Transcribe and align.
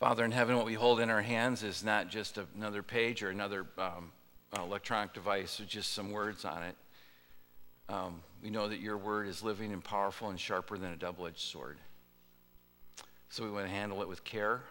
Father 0.00 0.24
in 0.24 0.32
heaven, 0.32 0.56
what 0.56 0.66
we 0.66 0.74
hold 0.74 0.98
in 0.98 1.08
our 1.08 1.22
hands 1.22 1.62
is 1.62 1.84
not 1.84 2.08
just 2.08 2.38
another 2.56 2.82
page 2.82 3.22
or 3.22 3.30
another 3.30 3.64
um, 3.78 4.10
electronic 4.56 5.12
device 5.12 5.60
with 5.60 5.68
just 5.68 5.92
some 5.94 6.10
words 6.10 6.44
on 6.44 6.64
it. 6.64 6.76
Um, 7.88 8.20
we 8.42 8.50
know 8.50 8.68
that 8.68 8.80
your 8.80 8.96
word 8.96 9.28
is 9.28 9.42
living 9.42 9.72
and 9.72 9.84
powerful 9.84 10.30
and 10.30 10.40
sharper 10.40 10.78
than 10.78 10.92
a 10.92 10.96
double 10.96 11.26
edged 11.26 11.38
sword. 11.38 11.78
So 13.28 13.44
we 13.44 13.50
want 13.50 13.66
to 13.66 13.72
handle 13.72 14.02
it 14.02 14.08
with 14.08 14.24
care, 14.24 14.62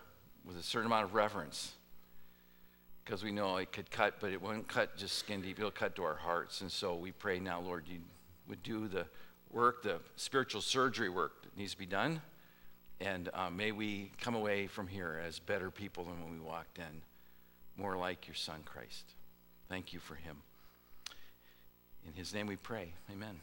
with 0.46 0.58
a 0.58 0.64
certain 0.64 0.88
amount 0.88 1.06
of 1.06 1.14
reverence, 1.14 1.74
because 3.04 3.24
we 3.24 3.32
know 3.32 3.56
it 3.58 3.72
could 3.72 3.90
cut, 3.90 4.16
but 4.20 4.32
it 4.34 4.42
won't 4.42 4.68
cut 4.68 4.98
just 4.98 5.18
skin 5.18 5.42
deep, 5.42 5.58
it'll 5.58 5.72
cut 5.72 5.96
to 5.96 6.04
our 6.04 6.16
hearts. 6.16 6.62
And 6.62 6.72
so 6.72 6.96
we 6.96 7.12
pray 7.12 7.40
now, 7.40 7.62
Lord, 7.62 7.86
you 7.88 8.00
would 8.50 8.62
do 8.62 8.90
the 8.90 9.06
work, 9.52 9.84
the 9.84 10.00
spiritual 10.18 10.62
surgery 10.62 11.10
work 11.10 11.44
that 11.44 11.58
needs 11.58 11.72
to 11.72 11.78
be 11.78 11.86
done. 11.86 12.22
And 13.04 13.30
uh, 13.34 13.50
may 13.50 13.74
we 13.74 14.12
come 14.22 14.34
away 14.34 14.68
from 14.68 14.88
here 14.88 15.22
as 15.28 15.38
better 15.38 15.70
people 15.70 16.06
than 16.06 16.24
when 16.24 16.32
we 16.32 16.40
walked 16.40 16.78
in, 16.78 17.02
more 17.76 17.98
like 17.98 18.28
your 18.28 18.36
Son, 18.36 18.62
Christ. 18.64 19.04
Thank 19.68 19.92
you 19.92 20.00
for 20.00 20.16
him. 20.16 20.38
In 22.08 22.14
his 22.14 22.34
name 22.34 22.48
we 22.48 22.56
pray. 22.56 22.94
Amen. 23.12 23.42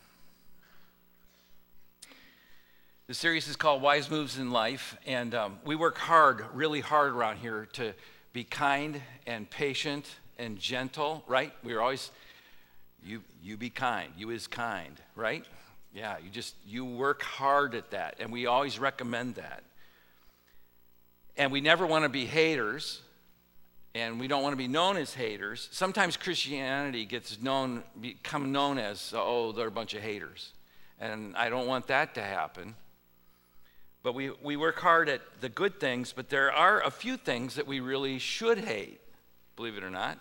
The 3.06 3.12
series 3.12 3.48
is 3.48 3.56
called 3.56 3.82
Wise 3.82 4.10
Moves 4.10 4.38
in 4.38 4.50
Life, 4.50 4.96
and 5.06 5.34
um, 5.34 5.58
we 5.62 5.76
work 5.76 5.98
hard, 5.98 6.42
really 6.54 6.80
hard 6.80 7.12
around 7.12 7.36
here 7.36 7.68
to 7.74 7.92
be 8.32 8.44
kind 8.44 9.02
and 9.26 9.50
patient 9.50 10.06
and 10.38 10.58
gentle, 10.58 11.22
right? 11.26 11.52
We're 11.62 11.82
always, 11.82 12.10
you, 13.04 13.22
you 13.42 13.58
be 13.58 13.68
kind, 13.68 14.10
you 14.16 14.30
is 14.30 14.46
kind, 14.46 14.98
right? 15.14 15.44
Yeah, 15.92 16.16
you 16.22 16.30
just, 16.30 16.54
you 16.66 16.84
work 16.84 17.22
hard 17.22 17.74
at 17.74 17.90
that, 17.90 18.16
and 18.20 18.30
we 18.30 18.46
always 18.46 18.78
recommend 18.78 19.34
that. 19.36 19.64
And 21.36 21.50
we 21.50 21.60
never 21.60 21.86
want 21.86 22.04
to 22.04 22.08
be 22.08 22.26
haters, 22.26 23.02
and 23.94 24.20
we 24.20 24.28
don't 24.28 24.42
want 24.42 24.52
to 24.52 24.56
be 24.58 24.68
known 24.68 24.96
as 24.96 25.14
haters. 25.14 25.68
Sometimes 25.72 26.16
Christianity 26.16 27.04
gets 27.06 27.40
known, 27.42 27.82
become 28.00 28.52
known 28.52 28.78
as, 28.78 29.12
oh, 29.16 29.50
they're 29.52 29.66
a 29.66 29.70
bunch 29.72 29.94
of 29.94 30.02
haters. 30.02 30.52
And 31.00 31.34
I 31.36 31.48
don't 31.48 31.66
want 31.66 31.88
that 31.88 32.14
to 32.14 32.22
happen. 32.22 32.74
But 34.02 34.14
we, 34.14 34.30
we 34.42 34.56
work 34.56 34.78
hard 34.78 35.08
at 35.08 35.20
the 35.40 35.48
good 35.48 35.80
things, 35.80 36.12
but 36.12 36.30
there 36.30 36.52
are 36.52 36.80
a 36.82 36.90
few 36.90 37.16
things 37.16 37.56
that 37.56 37.66
we 37.66 37.80
really 37.80 38.18
should 38.18 38.58
hate, 38.58 39.00
believe 39.56 39.76
it 39.76 39.82
or 39.82 39.90
not. 39.90 40.18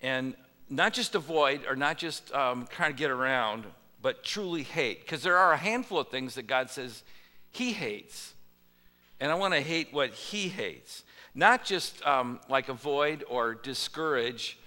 And 0.00 0.34
not 0.70 0.92
just 0.92 1.14
avoid 1.14 1.62
or 1.68 1.74
not 1.74 1.98
just 1.98 2.32
um, 2.32 2.66
trying 2.70 2.92
to 2.92 2.98
get 2.98 3.10
around, 3.10 3.64
but 4.06 4.22
truly 4.22 4.62
hate. 4.62 5.00
Because 5.00 5.24
there 5.24 5.36
are 5.36 5.52
a 5.52 5.56
handful 5.56 5.98
of 5.98 6.06
things 6.10 6.36
that 6.36 6.46
God 6.46 6.70
says 6.70 7.02
He 7.50 7.72
hates. 7.72 8.34
And 9.18 9.32
I 9.32 9.34
want 9.34 9.52
to 9.54 9.60
hate 9.60 9.92
what 9.92 10.10
He 10.10 10.46
hates. 10.46 11.02
Not 11.34 11.64
just 11.64 12.06
um, 12.06 12.38
like 12.48 12.68
avoid 12.68 13.24
or 13.28 13.54
discourage, 13.54 14.60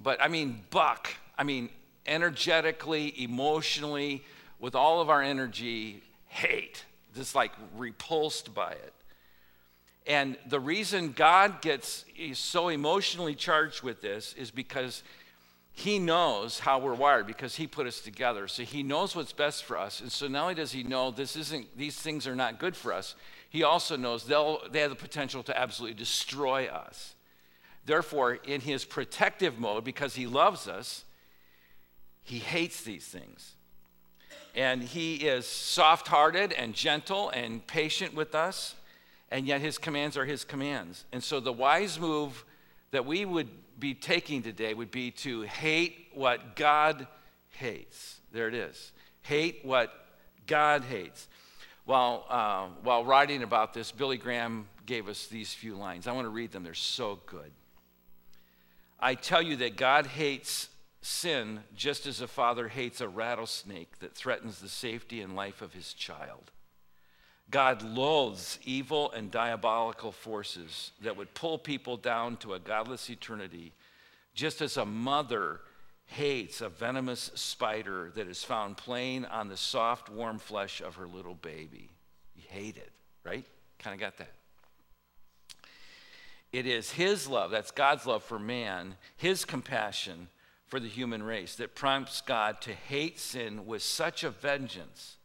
but 0.00 0.20
I 0.20 0.26
mean, 0.26 0.64
buck. 0.70 1.08
I 1.38 1.44
mean, 1.44 1.68
energetically, 2.04 3.14
emotionally, 3.22 4.24
with 4.58 4.74
all 4.74 5.00
of 5.00 5.08
our 5.08 5.22
energy, 5.22 6.02
hate. 6.26 6.84
Just 7.14 7.36
like 7.36 7.52
repulsed 7.76 8.52
by 8.56 8.72
it. 8.72 8.94
And 10.04 10.36
the 10.48 10.58
reason 10.58 11.12
God 11.12 11.62
gets 11.62 12.04
so 12.32 12.66
emotionally 12.70 13.36
charged 13.36 13.84
with 13.84 14.02
this 14.02 14.34
is 14.36 14.50
because 14.50 15.04
he 15.72 15.98
knows 15.98 16.58
how 16.58 16.78
we're 16.78 16.94
wired 16.94 17.26
because 17.26 17.56
he 17.56 17.66
put 17.66 17.86
us 17.86 18.00
together. 18.00 18.48
So 18.48 18.64
he 18.64 18.82
knows 18.82 19.14
what's 19.14 19.32
best 19.32 19.64
for 19.64 19.78
us. 19.78 20.00
And 20.00 20.10
so 20.10 20.28
not 20.28 20.42
only 20.42 20.54
does 20.54 20.72
he 20.72 20.82
know 20.82 21.10
this 21.10 21.36
isn't 21.36 21.76
these 21.76 21.96
things 21.96 22.26
are 22.26 22.36
not 22.36 22.58
good 22.58 22.76
for 22.76 22.92
us, 22.92 23.14
he 23.48 23.62
also 23.62 23.96
knows 23.96 24.24
they'll 24.24 24.60
they 24.70 24.80
have 24.80 24.90
the 24.90 24.96
potential 24.96 25.42
to 25.44 25.58
absolutely 25.58 25.96
destroy 25.96 26.66
us. 26.66 27.14
Therefore, 27.86 28.34
in 28.34 28.60
his 28.60 28.84
protective 28.84 29.58
mode, 29.58 29.84
because 29.84 30.14
he 30.14 30.26
loves 30.26 30.68
us, 30.68 31.04
he 32.22 32.38
hates 32.38 32.82
these 32.82 33.06
things. 33.06 33.54
And 34.54 34.82
he 34.82 35.16
is 35.16 35.46
soft 35.46 36.08
hearted 36.08 36.52
and 36.52 36.74
gentle 36.74 37.30
and 37.30 37.66
patient 37.66 38.14
with 38.14 38.34
us, 38.34 38.74
and 39.30 39.46
yet 39.46 39.60
his 39.60 39.78
commands 39.78 40.16
are 40.16 40.26
his 40.26 40.44
commands. 40.44 41.04
And 41.12 41.22
so 41.22 41.40
the 41.40 41.52
wise 41.52 41.98
move 41.98 42.44
that 42.90 43.06
we 43.06 43.24
would 43.24 43.48
be 43.80 43.94
taking 43.94 44.42
today 44.42 44.74
would 44.74 44.90
be 44.90 45.10
to 45.10 45.42
hate 45.42 46.08
what 46.14 46.54
God 46.56 47.06
hates. 47.50 48.20
There 48.32 48.48
it 48.48 48.54
is. 48.54 48.92
Hate 49.22 49.60
what 49.64 49.92
God 50.46 50.82
hates. 50.84 51.28
While, 51.84 52.24
uh, 52.28 52.66
while 52.82 53.04
writing 53.04 53.42
about 53.42 53.74
this, 53.74 53.90
Billy 53.90 54.16
Graham 54.16 54.68
gave 54.86 55.08
us 55.08 55.26
these 55.26 55.52
few 55.52 55.74
lines. 55.74 56.06
I 56.06 56.12
want 56.12 56.26
to 56.26 56.30
read 56.30 56.52
them, 56.52 56.62
they're 56.62 56.74
so 56.74 57.20
good. 57.26 57.50
I 58.98 59.14
tell 59.14 59.42
you 59.42 59.56
that 59.56 59.76
God 59.76 60.06
hates 60.06 60.68
sin 61.02 61.60
just 61.74 62.06
as 62.06 62.20
a 62.20 62.28
father 62.28 62.68
hates 62.68 63.00
a 63.00 63.08
rattlesnake 63.08 63.98
that 64.00 64.14
threatens 64.14 64.60
the 64.60 64.68
safety 64.68 65.20
and 65.22 65.34
life 65.34 65.62
of 65.62 65.72
his 65.72 65.94
child. 65.94 66.50
God 67.50 67.82
loathes 67.82 68.58
evil 68.64 69.10
and 69.12 69.30
diabolical 69.30 70.12
forces 70.12 70.92
that 71.02 71.16
would 71.16 71.34
pull 71.34 71.58
people 71.58 71.96
down 71.96 72.36
to 72.38 72.54
a 72.54 72.60
godless 72.60 73.10
eternity, 73.10 73.72
just 74.34 74.60
as 74.62 74.76
a 74.76 74.84
mother 74.84 75.60
hates 76.06 76.60
a 76.60 76.68
venomous 76.68 77.30
spider 77.34 78.12
that 78.14 78.28
is 78.28 78.42
found 78.42 78.76
playing 78.76 79.24
on 79.24 79.48
the 79.48 79.56
soft, 79.56 80.08
warm 80.08 80.38
flesh 80.38 80.80
of 80.80 80.96
her 80.96 81.06
little 81.06 81.34
baby. 81.34 81.88
You 82.36 82.42
hate 82.48 82.76
it, 82.76 82.90
right? 83.24 83.44
Kind 83.78 83.94
of 83.94 84.00
got 84.00 84.18
that. 84.18 84.32
It 86.52 86.66
is 86.66 86.90
His 86.90 87.28
love, 87.28 87.50
that's 87.50 87.70
God's 87.70 88.06
love 88.06 88.24
for 88.24 88.38
man, 88.38 88.96
His 89.16 89.44
compassion 89.44 90.28
for 90.66 90.80
the 90.80 90.88
human 90.88 91.22
race, 91.22 91.56
that 91.56 91.74
prompts 91.74 92.20
God 92.20 92.60
to 92.62 92.72
hate 92.72 93.18
sin 93.18 93.66
with 93.66 93.82
such 93.82 94.24
a 94.24 94.30
vengeance 94.30 95.16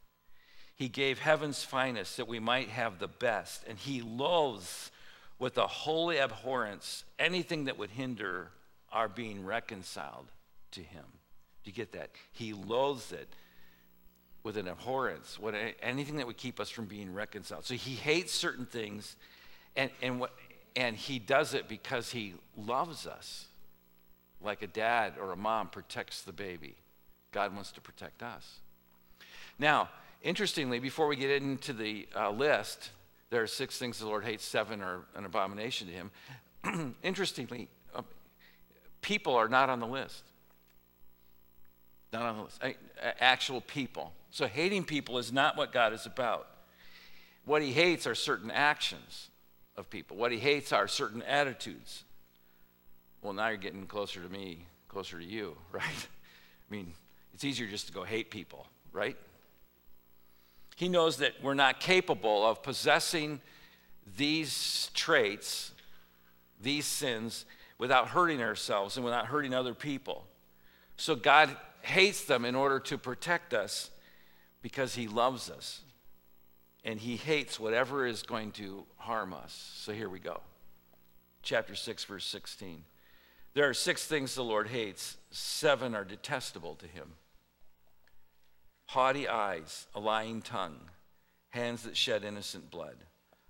he 0.75 0.89
gave 0.89 1.19
heaven's 1.19 1.63
finest 1.63 2.17
that 2.17 2.27
we 2.27 2.39
might 2.39 2.69
have 2.69 2.99
the 2.99 3.07
best, 3.07 3.63
and 3.67 3.77
he 3.77 4.01
loathes 4.01 4.91
with 5.39 5.57
a 5.57 5.67
holy 5.67 6.17
abhorrence 6.17 7.03
anything 7.17 7.65
that 7.65 7.77
would 7.77 7.89
hinder 7.89 8.51
our 8.91 9.07
being 9.07 9.45
reconciled 9.45 10.27
to 10.71 10.81
him. 10.81 11.05
Do 11.63 11.71
you 11.71 11.73
get 11.73 11.93
that? 11.93 12.11
He 12.33 12.53
loathes 12.53 13.11
it 13.11 13.27
with 14.43 14.57
an 14.57 14.67
abhorrence, 14.67 15.39
what, 15.39 15.55
anything 15.81 16.17
that 16.17 16.27
would 16.27 16.37
keep 16.37 16.59
us 16.59 16.69
from 16.69 16.85
being 16.85 17.13
reconciled. 17.13 17.65
So 17.65 17.73
he 17.73 17.95
hates 17.95 18.33
certain 18.33 18.65
things, 18.65 19.15
and, 19.75 19.89
and, 20.01 20.19
what, 20.19 20.33
and 20.75 20.95
he 20.95 21.19
does 21.19 21.53
it 21.53 21.67
because 21.67 22.11
he 22.11 22.35
loves 22.55 23.07
us, 23.07 23.47
like 24.41 24.61
a 24.61 24.67
dad 24.67 25.13
or 25.19 25.31
a 25.31 25.37
mom 25.37 25.69
protects 25.69 26.21
the 26.21 26.33
baby. 26.33 26.75
God 27.31 27.53
wants 27.55 27.71
to 27.71 27.81
protect 27.81 28.21
us. 28.21 28.59
Now, 29.57 29.89
Interestingly, 30.25 30.79
before 30.79 31.05
we 31.05 31.15
get 31.15 31.29
into 31.29 31.71
the 31.71 32.07
uh, 32.15 32.31
list, 32.31 32.89
there 33.29 33.43
are 33.43 33.47
six 33.47 33.77
things 33.77 33.99
the 33.99 34.07
Lord 34.07 34.23
hates, 34.23 34.43
seven 34.43 34.81
are 34.81 35.01
an 35.13 35.23
abomination 35.23 35.87
to 35.87 35.93
him. 35.93 36.95
Interestingly, 37.03 37.69
uh, 37.93 38.01
people 39.03 39.35
are 39.35 39.47
not 39.47 39.69
on 39.69 39.79
the 39.79 39.85
list. 39.85 40.23
Not 42.11 42.23
on 42.23 42.37
the 42.37 42.43
list. 42.43 42.59
actual 43.19 43.61
people. 43.61 44.13
So 44.31 44.47
hating 44.47 44.85
people 44.85 45.19
is 45.19 45.31
not 45.31 45.57
what 45.57 45.71
God 45.71 45.93
is 45.93 46.07
about. 46.07 46.47
What 47.45 47.61
he 47.61 47.71
hates 47.71 48.07
are 48.07 48.15
certain 48.15 48.49
actions 48.49 49.29
of 49.77 49.91
people. 49.91 50.17
What 50.17 50.31
he 50.31 50.39
hates 50.39 50.73
are 50.73 50.87
certain 50.87 51.21
attitudes. 51.21 52.03
Well, 53.21 53.33
now 53.33 53.49
you're 53.49 53.57
getting 53.57 53.85
closer 53.85 54.23
to 54.23 54.29
me, 54.29 54.65
closer 54.87 55.19
to 55.19 55.25
you, 55.25 55.55
right? 55.71 55.83
I 55.83 56.73
mean, 56.73 56.93
it's 57.31 57.43
easier 57.43 57.67
just 57.67 57.85
to 57.85 57.93
go 57.93 58.03
hate 58.03 58.31
people, 58.31 58.65
right? 58.91 59.15
He 60.75 60.89
knows 60.89 61.17
that 61.17 61.41
we're 61.41 61.53
not 61.53 61.79
capable 61.79 62.45
of 62.45 62.61
possessing 62.61 63.39
these 64.17 64.91
traits, 64.93 65.71
these 66.61 66.85
sins, 66.85 67.45
without 67.77 68.09
hurting 68.09 68.41
ourselves 68.41 68.97
and 68.97 69.05
without 69.05 69.27
hurting 69.27 69.53
other 69.53 69.73
people. 69.73 70.27
So 70.97 71.15
God 71.15 71.55
hates 71.81 72.25
them 72.25 72.43
in 72.45 72.55
order 72.55 72.79
to 72.81 72.97
protect 72.97 73.53
us 73.53 73.89
because 74.61 74.95
He 74.95 75.07
loves 75.07 75.49
us. 75.49 75.81
And 76.83 76.99
He 76.99 77.15
hates 77.15 77.59
whatever 77.59 78.05
is 78.05 78.21
going 78.21 78.51
to 78.53 78.85
harm 78.97 79.33
us. 79.33 79.73
So 79.77 79.93
here 79.93 80.09
we 80.09 80.19
go. 80.19 80.41
Chapter 81.41 81.75
6, 81.75 82.03
verse 82.03 82.25
16. 82.25 82.83
There 83.53 83.69
are 83.69 83.73
six 83.73 84.05
things 84.05 84.35
the 84.35 84.43
Lord 84.43 84.67
hates, 84.67 85.15
seven 85.31 85.95
are 85.95 86.03
detestable 86.03 86.75
to 86.75 86.87
Him 86.87 87.13
haughty 88.85 89.27
eyes, 89.27 89.87
a 89.95 89.99
lying 89.99 90.41
tongue, 90.41 90.79
hands 91.49 91.83
that 91.83 91.97
shed 91.97 92.23
innocent 92.23 92.69
blood, 92.69 92.97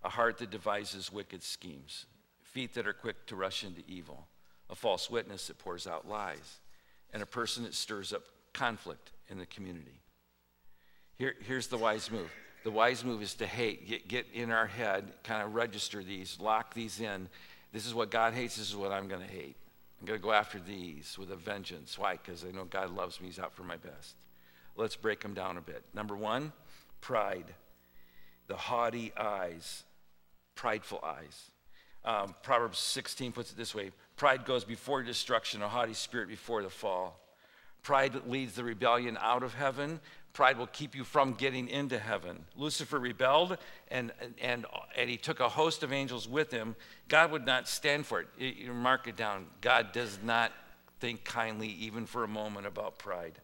a 0.03 0.09
heart 0.09 0.37
that 0.37 0.51
devises 0.51 1.11
wicked 1.11 1.43
schemes, 1.43 2.05
feet 2.43 2.73
that 2.73 2.87
are 2.87 2.93
quick 2.93 3.25
to 3.27 3.35
rush 3.35 3.63
into 3.63 3.81
evil, 3.87 4.27
a 4.69 4.75
false 4.75 5.09
witness 5.09 5.47
that 5.47 5.59
pours 5.59 5.87
out 5.87 6.07
lies, 6.07 6.59
and 7.13 7.21
a 7.21 7.25
person 7.25 7.63
that 7.63 7.73
stirs 7.73 8.13
up 8.13 8.23
conflict 8.53 9.11
in 9.29 9.37
the 9.37 9.45
community. 9.45 10.01
Here, 11.17 11.35
here's 11.41 11.67
the 11.67 11.77
wise 11.77 12.11
move 12.11 12.29
The 12.63 12.71
wise 12.71 13.03
move 13.03 13.21
is 13.21 13.35
to 13.35 13.47
hate, 13.47 13.87
get, 13.87 14.07
get 14.07 14.25
in 14.33 14.51
our 14.51 14.67
head, 14.67 15.11
kind 15.23 15.43
of 15.43 15.53
register 15.53 16.03
these, 16.03 16.37
lock 16.39 16.73
these 16.73 16.99
in. 16.99 17.29
This 17.73 17.85
is 17.85 17.93
what 17.93 18.09
God 18.09 18.33
hates, 18.33 18.55
this 18.55 18.69
is 18.69 18.75
what 18.75 18.91
I'm 18.91 19.07
going 19.07 19.21
to 19.21 19.31
hate. 19.31 19.55
I'm 19.99 20.07
going 20.07 20.19
to 20.19 20.23
go 20.23 20.31
after 20.31 20.59
these 20.59 21.17
with 21.17 21.31
a 21.31 21.35
vengeance. 21.35 21.97
Why? 21.97 22.13
Because 22.13 22.43
I 22.43 22.51
know 22.51 22.65
God 22.65 22.95
loves 22.95 23.19
me, 23.19 23.27
He's 23.27 23.39
out 23.39 23.53
for 23.53 23.63
my 23.63 23.77
best. 23.77 24.15
Let's 24.75 24.95
break 24.95 25.21
them 25.21 25.33
down 25.33 25.57
a 25.57 25.61
bit. 25.61 25.83
Number 25.93 26.15
one, 26.15 26.51
pride. 27.01 27.53
The 28.47 28.55
haughty 28.55 29.11
eyes, 29.17 29.83
prideful 30.55 31.03
eyes. 31.03 31.51
Um, 32.03 32.35
Proverbs 32.43 32.77
16 32.77 33.31
puts 33.31 33.51
it 33.51 33.57
this 33.57 33.73
way 33.73 33.91
Pride 34.15 34.45
goes 34.45 34.63
before 34.63 35.01
destruction, 35.03 35.61
a 35.61 35.67
haughty 35.67 35.93
spirit 35.93 36.27
before 36.27 36.61
the 36.61 36.69
fall. 36.69 37.19
Pride 37.81 38.27
leads 38.27 38.55
the 38.55 38.63
rebellion 38.63 39.17
out 39.21 39.43
of 39.43 39.53
heaven. 39.53 39.99
Pride 40.33 40.57
will 40.57 40.67
keep 40.67 40.95
you 40.95 41.03
from 41.03 41.33
getting 41.33 41.67
into 41.69 41.99
heaven. 41.99 42.43
Lucifer 42.55 42.99
rebelled, 42.99 43.57
and, 43.89 44.11
and, 44.41 44.65
and 44.97 45.09
he 45.09 45.17
took 45.17 45.39
a 45.39 45.47
host 45.47 45.83
of 45.83 45.93
angels 45.93 46.27
with 46.27 46.51
him. 46.51 46.75
God 47.07 47.31
would 47.31 47.45
not 47.45 47.67
stand 47.67 48.05
for 48.05 48.21
it. 48.21 48.27
You 48.37 48.73
mark 48.73 49.07
it 49.07 49.15
down. 49.15 49.45
God 49.61 49.91
does 49.93 50.17
not 50.23 50.51
think 50.99 51.23
kindly, 51.23 51.67
even 51.67 52.05
for 52.05 52.23
a 52.23 52.27
moment, 52.27 52.65
about 52.65 52.97
pride. 52.97 53.39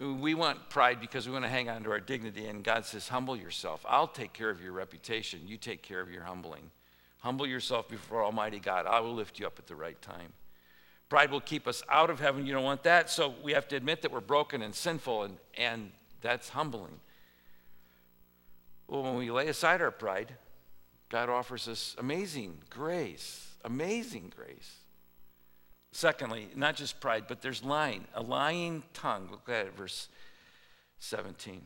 We 0.00 0.34
want 0.34 0.68
pride 0.68 1.00
because 1.00 1.26
we 1.26 1.32
want 1.32 1.44
to 1.44 1.50
hang 1.50 1.68
on 1.68 1.84
to 1.84 1.90
our 1.90 2.00
dignity, 2.00 2.46
and 2.46 2.64
God 2.64 2.84
says, 2.84 3.08
Humble 3.08 3.36
yourself. 3.36 3.84
I'll 3.88 4.08
take 4.08 4.32
care 4.32 4.50
of 4.50 4.62
your 4.62 4.72
reputation. 4.72 5.40
You 5.46 5.56
take 5.56 5.82
care 5.82 6.00
of 6.00 6.10
your 6.10 6.24
humbling. 6.24 6.70
Humble 7.18 7.46
yourself 7.46 7.88
before 7.88 8.24
Almighty 8.24 8.58
God. 8.58 8.86
I 8.86 9.00
will 9.00 9.14
lift 9.14 9.38
you 9.38 9.46
up 9.46 9.58
at 9.58 9.66
the 9.68 9.76
right 9.76 10.00
time. 10.02 10.32
Pride 11.08 11.30
will 11.30 11.40
keep 11.40 11.68
us 11.68 11.82
out 11.88 12.10
of 12.10 12.18
heaven. 12.18 12.46
You 12.46 12.52
don't 12.52 12.64
want 12.64 12.82
that. 12.84 13.10
So 13.10 13.34
we 13.44 13.52
have 13.52 13.68
to 13.68 13.76
admit 13.76 14.02
that 14.02 14.10
we're 14.10 14.20
broken 14.20 14.62
and 14.62 14.74
sinful, 14.74 15.24
and, 15.24 15.36
and 15.56 15.92
that's 16.20 16.48
humbling. 16.48 16.98
Well, 18.88 19.02
when 19.04 19.16
we 19.16 19.30
lay 19.30 19.48
aside 19.48 19.80
our 19.82 19.90
pride, 19.90 20.34
God 21.10 21.28
offers 21.28 21.68
us 21.68 21.94
amazing 21.98 22.58
grace, 22.70 23.54
amazing 23.64 24.32
grace. 24.34 24.81
Secondly, 25.92 26.48
not 26.56 26.74
just 26.74 27.00
pride, 27.00 27.24
but 27.28 27.42
there's 27.42 27.62
lying, 27.62 28.06
a 28.14 28.22
lying 28.22 28.82
tongue. 28.94 29.28
Look 29.30 29.48
at 29.48 29.66
it, 29.66 29.76
verse 29.76 30.08
17. 30.98 31.62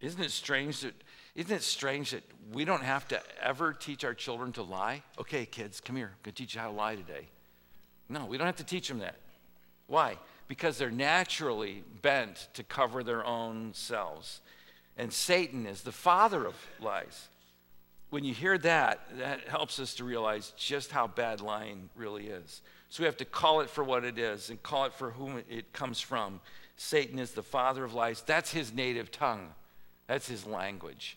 Isn't 0.00 0.22
it 0.22 0.30
strange 0.30 0.80
that 0.80 0.94
isn't 1.36 1.54
it 1.54 1.62
strange 1.62 2.12
that 2.12 2.22
we 2.50 2.64
don't 2.64 2.82
have 2.82 3.06
to 3.08 3.20
ever 3.42 3.74
teach 3.74 4.04
our 4.04 4.14
children 4.14 4.52
to 4.52 4.62
lie? 4.62 5.02
Okay, 5.20 5.44
kids, 5.44 5.80
come 5.80 5.94
here. 5.94 6.06
I'm 6.06 6.22
going 6.22 6.34
to 6.34 6.42
teach 6.42 6.54
you 6.54 6.62
how 6.62 6.70
to 6.70 6.74
lie 6.74 6.96
today. 6.96 7.28
No, 8.08 8.24
we 8.24 8.38
don't 8.38 8.46
have 8.46 8.56
to 8.56 8.64
teach 8.64 8.88
them 8.88 9.00
that. 9.00 9.16
Why? 9.86 10.16
Because 10.48 10.78
they're 10.78 10.90
naturally 10.90 11.84
bent 12.00 12.48
to 12.54 12.64
cover 12.64 13.04
their 13.04 13.24
own 13.24 13.74
selves. 13.74 14.40
And 14.96 15.12
Satan 15.12 15.66
is 15.66 15.82
the 15.82 15.92
father 15.92 16.46
of 16.46 16.54
lies. 16.80 17.28
When 18.08 18.24
you 18.24 18.32
hear 18.32 18.56
that, 18.58 19.00
that 19.18 19.46
helps 19.48 19.78
us 19.78 19.94
to 19.96 20.04
realize 20.04 20.54
just 20.56 20.90
how 20.90 21.06
bad 21.06 21.42
lying 21.42 21.90
really 21.94 22.28
is. 22.28 22.62
So 22.88 23.02
we 23.02 23.06
have 23.06 23.16
to 23.18 23.24
call 23.24 23.60
it 23.60 23.70
for 23.70 23.82
what 23.82 24.04
it 24.04 24.18
is 24.18 24.50
and 24.50 24.62
call 24.62 24.84
it 24.84 24.92
for 24.92 25.10
whom 25.10 25.42
it 25.48 25.72
comes 25.72 26.00
from. 26.00 26.40
Satan 26.76 27.18
is 27.18 27.32
the 27.32 27.42
father 27.42 27.84
of 27.84 27.94
lies. 27.94 28.22
That's 28.22 28.52
his 28.52 28.72
native 28.72 29.10
tongue, 29.10 29.48
that's 30.06 30.28
his 30.28 30.46
language. 30.46 31.16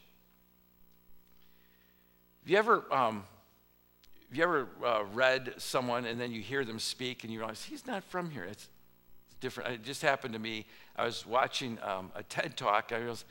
Have 2.43 2.49
you 2.49 2.57
ever, 2.57 2.93
um, 2.93 3.23
have 4.29 4.37
you 4.37 4.43
ever 4.43 4.67
uh, 4.83 5.03
read 5.13 5.53
someone 5.57 6.05
and 6.05 6.19
then 6.19 6.31
you 6.31 6.41
hear 6.41 6.65
them 6.65 6.79
speak 6.79 7.23
and 7.23 7.31
you 7.31 7.39
realize 7.39 7.63
he's 7.63 7.85
not 7.85 8.03
from 8.03 8.31
here? 8.31 8.43
It's, 8.45 8.69
it's 9.27 9.35
different. 9.39 9.73
It 9.73 9.83
just 9.83 10.01
happened 10.01 10.33
to 10.33 10.39
me. 10.39 10.65
I 10.95 11.05
was 11.05 11.25
watching 11.25 11.77
um, 11.83 12.11
a 12.15 12.23
TED 12.23 12.57
talk. 12.57 12.91
I 12.91 13.05
was, 13.05 13.25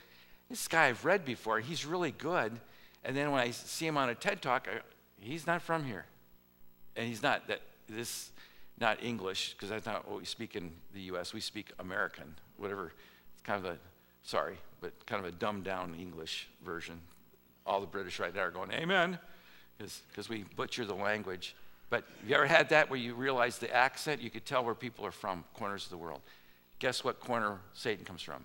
this 0.49 0.67
guy 0.67 0.87
I've 0.87 1.03
read 1.03 1.25
before. 1.25 1.59
He's 1.59 1.85
really 1.85 2.11
good. 2.11 2.53
And 3.03 3.15
then 3.17 3.31
when 3.31 3.41
I 3.41 3.51
see 3.51 3.87
him 3.87 3.97
on 3.97 4.09
a 4.09 4.15
TED 4.15 4.41
talk, 4.41 4.67
I, 4.71 4.79
he's 5.19 5.47
not 5.47 5.61
from 5.61 5.83
here, 5.83 6.05
and 6.95 7.07
he's 7.07 7.23
not 7.23 7.47
that 7.47 7.61
this 7.89 8.31
not 8.79 9.03
English 9.03 9.53
because 9.53 9.69
that's 9.69 9.85
not 9.85 10.07
what 10.09 10.19
we 10.19 10.25
speak 10.25 10.55
in 10.55 10.71
the 10.93 11.01
U.S. 11.01 11.33
We 11.33 11.41
speak 11.41 11.71
American, 11.79 12.35
whatever. 12.57 12.93
It's 13.33 13.41
kind 13.41 13.63
of 13.63 13.71
a 13.71 13.77
sorry, 14.23 14.57
but 14.81 15.05
kind 15.05 15.23
of 15.23 15.31
a 15.31 15.35
dumbed 15.35 15.65
down 15.65 15.95
English 15.99 16.47
version 16.63 17.01
all 17.69 17.79
the 17.79 17.87
British 17.87 18.19
right 18.19 18.33
there 18.33 18.47
are 18.47 18.51
going, 18.51 18.71
Amen, 18.71 19.19
because 19.77 20.27
we 20.27 20.43
butcher 20.55 20.85
the 20.85 20.95
language. 20.95 21.55
But 21.89 22.03
have 22.21 22.29
you 22.29 22.35
ever 22.35 22.47
had 22.47 22.69
that 22.69 22.89
where 22.89 22.99
you 22.99 23.13
realize 23.13 23.59
the 23.59 23.73
accent? 23.73 24.21
You 24.21 24.29
could 24.29 24.45
tell 24.45 24.63
where 24.63 24.75
people 24.75 25.05
are 25.05 25.11
from, 25.11 25.43
corners 25.53 25.85
of 25.85 25.91
the 25.91 25.97
world. 25.97 26.21
Guess 26.79 27.03
what 27.03 27.19
corner 27.19 27.59
Satan 27.73 28.05
comes 28.05 28.21
from? 28.21 28.43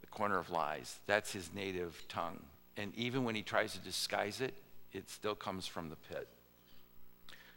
The 0.00 0.06
corner 0.08 0.38
of 0.38 0.50
lies. 0.50 0.98
That's 1.06 1.32
his 1.32 1.50
native 1.54 2.02
tongue. 2.08 2.40
And 2.76 2.94
even 2.96 3.24
when 3.24 3.34
he 3.34 3.42
tries 3.42 3.72
to 3.72 3.78
disguise 3.78 4.40
it, 4.40 4.54
it 4.92 5.10
still 5.10 5.34
comes 5.34 5.66
from 5.66 5.88
the 5.88 5.96
pit. 5.96 6.28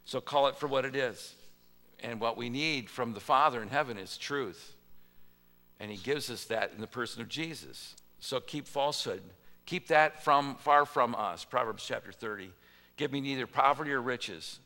So 0.06 0.22
call 0.22 0.48
it 0.48 0.58
for 0.58 0.68
what 0.68 0.86
it 0.86 0.96
is. 0.96 1.36
And 2.00 2.20
what 2.20 2.38
we 2.38 2.50
need 2.50 2.90
from 2.90 3.14
the 3.14 3.20
Father 3.20 3.62
in 3.62 3.70
heaven 3.70 3.98
is 3.98 4.18
truth. 4.18 4.74
And 5.80 5.92
he 5.92 5.98
gives 5.98 6.30
us 6.30 6.46
that 6.46 6.72
in 6.76 6.82
the 6.82 6.88
person 6.88 7.22
of 7.22 7.30
Jesus. 7.30 7.96
So 8.20 8.40
keep 8.40 8.68
falsehood 8.68 9.22
Keep 9.66 9.88
that 9.88 10.24
from 10.24 10.56
far 10.56 10.86
from 10.86 11.16
us. 11.16 11.46
Proverbs 11.46 11.86
chapter 11.88 12.12
30. 12.12 12.52
Give 12.98 13.12
me 13.12 13.22
neither 13.22 13.48
poverty 13.48 13.92
or 13.92 14.02
riches, 14.02 14.60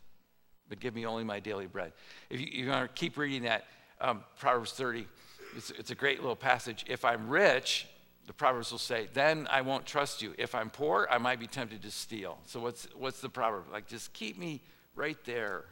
but 0.67 0.79
give 0.79 0.95
me 0.95 1.05
only 1.05 1.23
my 1.23 1.39
daily 1.39 1.67
bread. 1.67 1.93
If 2.29 2.41
you, 2.41 2.47
you 2.47 2.69
want 2.69 2.89
to 2.89 2.99
keep 2.99 3.17
reading 3.17 3.43
that, 3.43 3.65
um, 4.01 4.23
Proverbs 4.39 4.71
30, 4.71 5.07
it's, 5.55 5.69
it's 5.69 5.91
a 5.91 5.95
great 5.95 6.21
little 6.21 6.35
passage. 6.35 6.85
If 6.87 7.05
I'm 7.05 7.29
rich, 7.29 7.87
the 8.25 8.33
Proverbs 8.33 8.71
will 8.71 8.79
say, 8.79 9.07
then 9.13 9.47
I 9.51 9.61
won't 9.61 9.85
trust 9.85 10.21
you. 10.23 10.33
If 10.37 10.55
I'm 10.55 10.69
poor, 10.71 11.07
I 11.11 11.19
might 11.19 11.39
be 11.39 11.47
tempted 11.47 11.83
to 11.83 11.91
steal. 11.91 12.39
So 12.47 12.59
what's, 12.59 12.87
what's 12.95 13.21
the 13.21 13.29
proverb? 13.29 13.65
Like, 13.71 13.87
just 13.87 14.11
keep 14.11 14.39
me 14.39 14.61
right 14.95 15.17
there. 15.25 15.65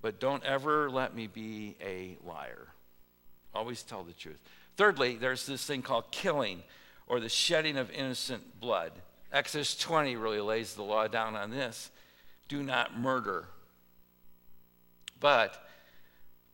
But 0.00 0.20
don't 0.20 0.44
ever 0.44 0.90
let 0.90 1.14
me 1.14 1.26
be 1.26 1.76
a 1.82 2.16
liar. 2.26 2.68
Always 3.54 3.82
tell 3.82 4.04
the 4.04 4.12
truth. 4.12 4.38
Thirdly, 4.76 5.16
there's 5.16 5.46
this 5.46 5.64
thing 5.64 5.82
called 5.82 6.10
killing 6.12 6.62
or 7.06 7.18
the 7.18 7.28
shedding 7.28 7.76
of 7.76 7.90
innocent 7.90 8.60
blood. 8.60 8.92
Exodus 9.32 9.76
20 9.76 10.16
really 10.16 10.40
lays 10.40 10.74
the 10.74 10.82
law 10.82 11.08
down 11.08 11.34
on 11.34 11.50
this 11.50 11.90
do 12.48 12.62
not 12.62 12.98
murder. 12.98 13.46
But 15.20 15.62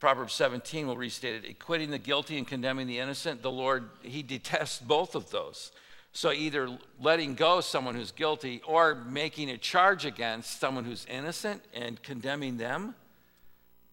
Proverbs 0.01 0.35
17 0.35 0.87
will 0.87 0.97
restate 0.97 1.45
it 1.45 1.49
acquitting 1.49 1.91
the 1.91 1.99
guilty 1.99 2.37
and 2.37 2.47
condemning 2.47 2.87
the 2.87 2.99
innocent. 2.99 3.43
The 3.43 3.51
Lord, 3.51 3.89
He 4.03 4.23
detests 4.23 4.81
both 4.81 5.15
of 5.15 5.31
those. 5.31 5.71
So 6.17 6.31
either 6.31 6.79
letting 7.01 7.35
go 7.35 7.61
someone 7.61 7.97
who's 7.97 8.13
guilty 8.13 8.63
or 8.67 8.95
making 8.95 9.51
a 9.51 9.59
charge 9.59 10.07
against 10.07 10.61
someone 10.61 10.85
who's 10.85 11.05
innocent 11.11 11.61
and 11.75 12.01
condemning 12.01 12.57
them, 12.57 12.95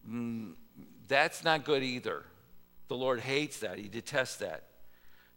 mm, 0.08 0.52
that's 1.08 1.42
not 1.42 1.64
good 1.64 1.82
either. 1.82 2.22
The 2.86 2.94
Lord 2.94 3.18
hates 3.18 3.58
that, 3.58 3.76
He 3.76 3.88
detests 3.88 4.36
that. 4.36 4.62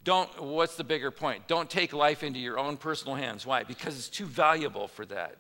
Don't, 0.04 0.30
what's 0.44 0.76
the 0.76 0.84
bigger 0.84 1.10
point? 1.10 1.48
Don't 1.48 1.68
take 1.68 1.92
life 1.92 2.22
into 2.22 2.38
your 2.38 2.60
own 2.60 2.78
personal 2.78 3.16
hands. 3.16 3.48
Why? 3.48 3.64
Because 3.64 3.98
it's 3.98 4.08
too 4.08 4.28
valuable 4.28 4.88
for 4.88 5.08
that. 5.08 5.38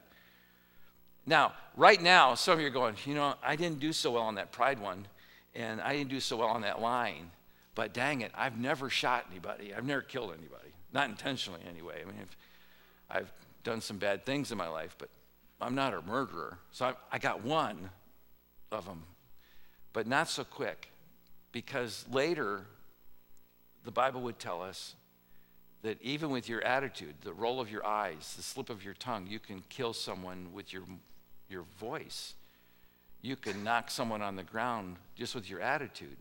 Now, 1.28 1.54
right 1.78 2.02
now, 2.02 2.34
some 2.34 2.56
of 2.56 2.60
you 2.60 2.68
are 2.68 2.72
going, 2.72 2.96
you 3.06 3.14
know, 3.14 3.36
I 3.44 3.56
didn't 3.56 3.80
do 3.80 3.94
so 3.94 4.12
well 4.14 4.24
on 4.24 4.36
that 4.36 4.52
pride 4.52 4.80
one, 4.80 5.06
and 5.54 5.80
I 5.80 5.96
didn't 5.96 6.10
do 6.10 6.20
so 6.20 6.38
well 6.38 6.48
on 6.48 6.62
that 6.62 6.82
line, 6.82 7.30
but 7.76 7.94
dang 7.94 8.22
it, 8.22 8.32
I've 8.34 8.58
never 8.58 8.90
shot 8.90 9.28
anybody. 9.30 9.76
I've 9.76 9.86
never 9.86 10.02
killed 10.02 10.32
anybody. 10.32 10.65
Not 10.96 11.10
intentionally, 11.10 11.60
anyway. 11.70 12.02
I 12.02 12.06
mean, 12.06 12.16
I've 13.10 13.32
done 13.66 13.82
some 13.82 13.98
bad 13.98 14.26
things 14.26 14.54
in 14.54 14.58
my 14.58 14.70
life, 14.70 14.96
but 14.98 15.10
I'm 15.60 15.76
not 15.76 15.94
a 15.94 16.02
murderer. 16.02 16.58
So 16.72 16.86
I, 16.86 16.94
I 17.12 17.20
got 17.20 17.44
one 17.44 17.90
of 18.72 18.86
them, 18.86 19.04
but 19.92 20.08
not 20.08 20.30
so 20.30 20.46
quick, 20.46 20.90
because 21.52 22.06
later 22.10 22.62
the 23.84 23.92
Bible 23.92 24.22
would 24.22 24.40
tell 24.40 24.62
us 24.62 24.96
that 25.82 26.02
even 26.02 26.30
with 26.30 26.48
your 26.48 26.64
attitude, 26.64 27.16
the 27.24 27.34
roll 27.34 27.60
of 27.60 27.70
your 27.70 27.86
eyes, 27.86 28.34
the 28.38 28.42
slip 28.42 28.70
of 28.70 28.82
your 28.82 28.94
tongue, 28.94 29.28
you 29.28 29.38
can 29.38 29.64
kill 29.68 29.92
someone 29.92 30.48
with 30.54 30.72
your, 30.72 30.84
your 31.50 31.66
voice. 31.78 32.36
You 33.22 33.36
can 33.36 33.66
knock 33.66 33.92
someone 33.92 34.22
on 34.22 34.38
the 34.38 34.44
ground 34.44 34.96
just 35.16 35.36
with 35.36 35.50
your 35.50 35.60
attitude. 35.60 36.18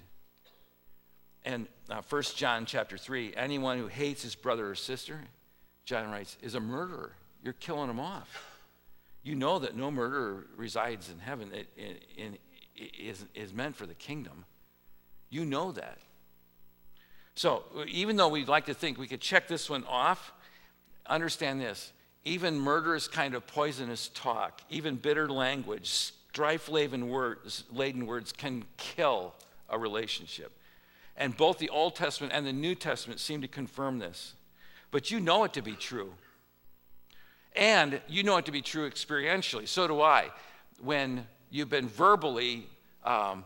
And 1.44 1.66
uh, 1.90 2.00
1 2.08 2.22
John 2.36 2.64
chapter 2.66 2.96
3 2.96 3.34
anyone 3.36 3.78
who 3.78 3.86
hates 3.86 4.22
his 4.22 4.34
brother 4.34 4.70
or 4.70 4.74
sister, 4.74 5.20
John 5.84 6.10
writes, 6.10 6.36
is 6.42 6.54
a 6.54 6.60
murderer. 6.60 7.12
You're 7.42 7.52
killing 7.54 7.88
them 7.88 8.00
off. 8.00 8.50
You 9.22 9.34
know 9.34 9.58
that 9.58 9.76
no 9.76 9.90
murderer 9.90 10.44
resides 10.56 11.10
in 11.10 11.18
heaven, 11.18 11.50
it, 11.52 11.68
it, 11.76 12.02
it 12.16 12.40
is, 12.98 13.24
is 13.34 13.52
meant 13.52 13.76
for 13.76 13.86
the 13.86 13.94
kingdom. 13.94 14.44
You 15.30 15.44
know 15.44 15.72
that. 15.72 15.98
So, 17.34 17.64
even 17.88 18.16
though 18.16 18.28
we'd 18.28 18.48
like 18.48 18.66
to 18.66 18.74
think 18.74 18.96
we 18.98 19.08
could 19.08 19.20
check 19.20 19.48
this 19.48 19.68
one 19.68 19.84
off, 19.88 20.32
understand 21.06 21.60
this. 21.60 21.92
Even 22.24 22.58
murderous 22.58 23.08
kind 23.08 23.34
of 23.34 23.46
poisonous 23.46 24.08
talk, 24.14 24.60
even 24.70 24.96
bitter 24.96 25.28
language, 25.28 25.88
strife 25.88 26.68
laden 26.68 27.08
words, 27.08 27.64
laden 27.72 28.06
words 28.06 28.32
can 28.32 28.64
kill 28.76 29.34
a 29.68 29.78
relationship. 29.78 30.52
And 31.16 31.36
both 31.36 31.58
the 31.58 31.70
Old 31.70 31.94
Testament 31.94 32.32
and 32.34 32.46
the 32.46 32.52
New 32.52 32.74
Testament 32.74 33.20
seem 33.20 33.40
to 33.42 33.48
confirm 33.48 33.98
this. 33.98 34.34
But 34.90 35.10
you 35.10 35.20
know 35.20 35.44
it 35.44 35.52
to 35.54 35.62
be 35.62 35.72
true. 35.72 36.14
And 37.54 38.00
you 38.08 38.22
know 38.22 38.36
it 38.36 38.46
to 38.46 38.52
be 38.52 38.62
true 38.62 38.88
experientially. 38.88 39.68
So 39.68 39.86
do 39.86 40.00
I. 40.00 40.30
When 40.80 41.26
you've 41.50 41.68
been 41.68 41.88
verbally, 41.88 42.66
um, 43.04 43.44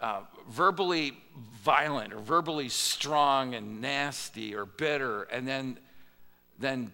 uh, 0.00 0.20
verbally 0.48 1.18
violent 1.62 2.12
or 2.12 2.20
verbally 2.20 2.68
strong 2.68 3.54
and 3.54 3.80
nasty 3.80 4.54
or 4.54 4.64
bitter, 4.64 5.24
and 5.24 5.46
then, 5.46 5.78
then 6.58 6.92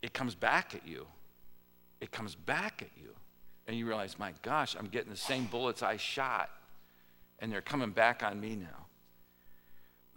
it 0.00 0.14
comes 0.14 0.34
back 0.34 0.74
at 0.74 0.86
you. 0.86 1.06
It 2.00 2.10
comes 2.10 2.34
back 2.34 2.80
at 2.80 2.90
you. 2.96 3.10
And 3.66 3.76
you 3.76 3.86
realize, 3.86 4.18
my 4.18 4.32
gosh, 4.40 4.76
I'm 4.78 4.86
getting 4.86 5.10
the 5.10 5.16
same 5.16 5.44
bullets 5.44 5.82
I 5.82 5.98
shot, 5.98 6.48
and 7.38 7.52
they're 7.52 7.60
coming 7.60 7.90
back 7.90 8.22
on 8.22 8.40
me 8.40 8.56
now. 8.56 8.86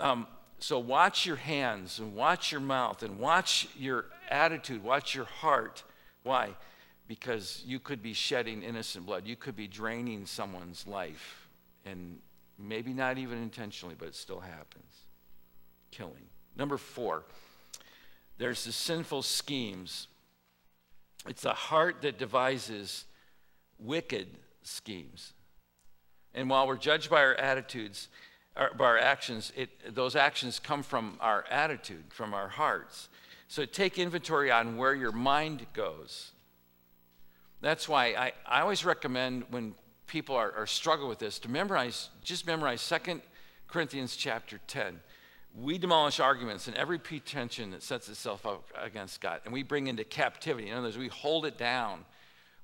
Um, 0.01 0.25
so 0.58 0.79
watch 0.79 1.25
your 1.25 1.36
hands 1.36 2.00
and 2.00 2.15
watch 2.15 2.51
your 2.51 2.60
mouth 2.60 3.03
and 3.03 3.20
watch 3.20 3.67
your 3.77 4.05
attitude, 4.29 4.84
watch 4.84 5.13
your 5.13 5.25
heart. 5.25 5.84
Why? 6.24 6.50
Because 7.08 7.63
you 7.65 7.79
could 7.79 8.01
be 8.01 8.13
shedding 8.13 8.63
innocent 8.63 9.05
blood. 9.05 9.27
You 9.27 9.36
could 9.36 9.55
be 9.55 9.67
draining 9.67 10.25
someone's 10.25 10.88
life. 10.88 11.48
And 11.86 12.17
maybe 12.58 12.93
not 12.93 13.17
even 13.17 13.38
intentionally, 13.41 13.96
but 13.98 14.08
it 14.08 14.15
still 14.15 14.39
happens. 14.39 15.05
Killing. 15.91 16.27
Number 16.55 16.77
four, 16.77 17.24
there's 18.38 18.65
the 18.65 18.72
sinful 18.72 19.22
schemes. 19.22 20.08
It's 21.27 21.46
a 21.46 21.53
heart 21.53 22.01
that 22.01 22.17
devises 22.17 23.05
wicked 23.79 24.27
schemes. 24.63 25.34
And 26.34 26.50
while 26.50 26.67
we're 26.67 26.77
judged 26.77 27.10
by 27.10 27.22
our 27.22 27.36
attitudes, 27.36 28.08
by 28.55 28.86
our 28.86 28.98
actions, 28.98 29.51
it, 29.55 29.96
those 29.96 30.15
actions 30.15 30.60
come 30.60 30.84
from 30.84 31.17
our 31.20 31.46
attitude, 31.50 32.03
from 32.10 32.34
our 32.34 32.50
hearts. 32.50 33.10
So 33.48 33.65
take 33.65 33.98
inventory 33.98 34.51
on 34.51 34.77
where 34.77 34.93
your 34.93 35.12
mind 35.12 35.65
goes. 35.74 36.31
That's 37.62 37.88
why 37.88 38.08
I, 38.08 38.34
I 38.46 38.62
always 38.62 38.84
recommend 38.84 39.46
when 39.50 39.75
people 40.08 40.36
are, 40.36 40.51
are 40.53 40.67
struggling 40.67 41.10
with 41.10 41.20
this 41.20 41.39
to 41.39 41.50
memorize, 41.50 42.10
just 42.24 42.46
memorize 42.46 42.88
2 43.05 43.22
Corinthians 43.67 44.15
chapter 44.15 44.60
10. 44.67 45.00
We 45.55 45.77
demolish 45.77 46.20
arguments 46.20 46.67
and 46.67 46.75
every 46.75 46.98
pretension 46.98 47.72
that 47.72 47.84
sets 47.84 48.10
itself 48.10 48.46
up 48.46 48.65
against 48.81 49.22
God, 49.22 49.41
and 49.46 49.53
we 49.53 49.63
bring 49.63 49.88
into 49.88 50.03
captivity. 50.03 50.70
In 50.70 50.74
other 50.74 50.88
words, 50.88 50.98
we 50.98 51.08
hold 51.08 51.46
it 51.46 51.58
down, 51.58 52.05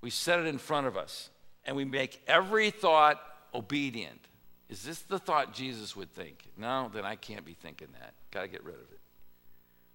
we 0.01 0.09
set 0.09 0.39
it 0.39 0.45
in 0.45 0.57
front 0.57 0.87
of 0.87 0.97
us, 0.97 1.29
and 1.65 1.75
we 1.75 1.85
make 1.85 2.21
every 2.27 2.69
thought 2.71 3.21
obedient. 3.53 4.19
Is 4.69 4.83
this 4.83 4.99
the 4.99 5.19
thought 5.19 5.53
Jesus 5.53 5.95
would 5.95 6.11
think? 6.11 6.43
No, 6.57 6.89
then 6.93 7.05
I 7.05 7.15
can't 7.15 7.45
be 7.45 7.53
thinking 7.53 7.87
that. 7.99 8.13
Got 8.31 8.41
to 8.41 8.47
get 8.47 8.63
rid 8.63 8.75
of 8.75 8.81
it. 8.81 8.99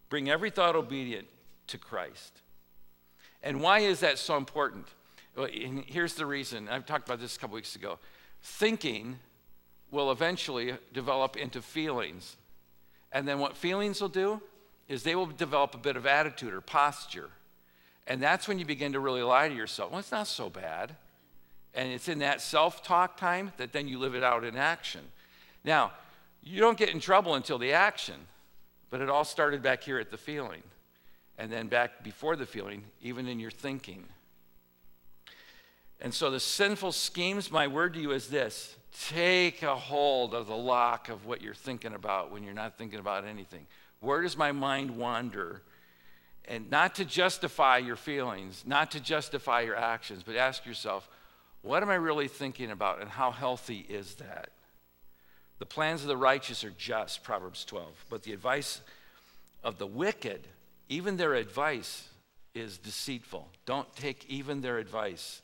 Bring 0.09 0.31
every 0.31 0.51
thought 0.51 0.77
obedient 0.77 1.29
to 1.69 1.79
Christ. 1.79 2.41
And 3.43 3.61
why 3.61 3.81
is 3.81 4.01
that 4.01 4.19
so 4.19 4.37
important? 4.37 4.87
Well, 5.37 5.49
here's 5.51 6.15
the 6.15 6.27
reason. 6.27 6.69
I've 6.69 6.87
talked 6.87 7.09
about 7.09 7.21
this 7.21 7.37
a 7.37 7.39
couple 7.39 7.55
weeks 7.55 7.77
ago. 7.77 7.99
Thinking 8.43 9.19
will 9.91 10.11
eventually 10.11 10.75
develop 10.93 11.37
into 11.37 11.61
feelings. 11.61 12.37
And 13.13 13.29
then 13.29 13.39
what 13.39 13.57
feelings 13.57 14.01
will 14.01 14.09
do 14.09 14.41
is 14.89 15.03
they 15.03 15.15
will 15.15 15.27
develop 15.27 15.75
a 15.75 15.79
bit 15.79 15.97
of 15.97 16.07
attitude 16.07 16.53
or 16.53 16.61
posture. 16.61 17.31
And 18.07 18.23
that's 18.23 18.49
when 18.49 18.59
you 18.59 18.65
begin 18.65 18.93
to 18.95 19.01
really 19.01 19.23
lie 19.23 19.49
to 19.49 19.55
yourself. 19.55 19.91
Well, 19.91 20.01
it's 20.01 20.11
not 20.11 20.27
so 20.27 20.51
bad. 20.51 20.97
And 21.75 21.91
it's 21.91 22.09
in 22.09 22.19
that 22.19 22.41
self 22.41 22.83
talk 22.83 23.17
time 23.17 23.53
that 23.57 23.73
then 23.73 23.89
you 23.89 23.99
live 23.99 24.15
it 24.15 24.23
out 24.23 24.45
in 24.45 24.57
action. 24.57 25.01
Now, 25.65 25.93
you 26.43 26.61
don't 26.61 26.77
get 26.77 26.91
in 26.91 27.01
trouble 27.01 27.35
until 27.35 27.59
the 27.59 27.73
action, 27.73 28.17
but 28.91 29.01
it 29.01 29.09
all 29.09 29.25
started 29.25 29.63
back 29.63 29.83
here 29.83 29.99
at 29.99 30.11
the 30.11 30.19
feeling. 30.19 30.63
And 31.39 31.51
then 31.51 31.69
back 31.69 32.05
before 32.05 32.37
the 32.37 32.47
feeling, 32.47 32.85
even 33.01 33.27
in 33.27 33.41
your 33.41 33.51
thinking. 33.51 34.05
And 36.01 36.13
so 36.13 36.31
the 36.31 36.41
sinful 36.41 36.93
schemes, 36.93 37.51
my 37.51 37.69
word 37.69 37.95
to 37.95 38.01
you 38.01 38.11
is 38.11 38.29
this 38.29 38.77
take 38.93 39.63
a 39.63 39.75
hold 39.75 40.35
of 40.35 40.47
the 40.47 40.57
lock 40.57 41.09
of 41.09 41.25
what 41.25 41.41
you're 41.41 41.55
thinking 41.55 41.95
about 41.95 42.31
when 42.31 42.43
you're 42.43 42.53
not 42.53 42.77
thinking 42.77 42.99
about 42.99 43.25
anything. 43.25 43.67
Where 44.01 44.21
does 44.21 44.37
my 44.37 44.53
mind 44.53 44.91
wander? 44.97 45.63
And 46.45 46.71
not 46.71 46.97
to 46.97 47.05
justify 47.05 47.79
your 47.79 47.97
feelings, 47.97 48.65
not 48.67 48.91
to 48.91 49.01
justify 49.01 49.61
your 49.61 49.77
actions, 49.77 50.23
but 50.25 50.35
ask 50.35 50.67
yourself, 50.67 51.09
what 51.63 51.83
am 51.83 51.91
I 51.91 51.95
really 51.95 52.29
thinking 52.29 52.71
about 52.71 53.01
and 53.01 53.09
how 53.09 53.31
healthy 53.31 53.87
is 53.89 54.17
that? 54.17 54.51
The 55.59 55.67
plans 55.67 56.03
of 56.03 56.09
the 56.09 56.17
righteous 56.17 56.65
are 56.65 56.73
just, 56.77 57.23
Proverbs 57.23 57.65
12, 57.65 58.07
but 58.11 58.25
the 58.25 58.33
advice 58.33 58.81
of 59.63 59.79
the 59.79 59.87
wicked, 59.87 60.49
even 60.89 61.17
their 61.17 61.35
advice, 61.35 62.09
is 62.53 62.79
deceitful. 62.79 63.49
Don't 63.65 63.95
take 63.95 64.27
even 64.29 64.61
their 64.61 64.79
advice. 64.79 65.41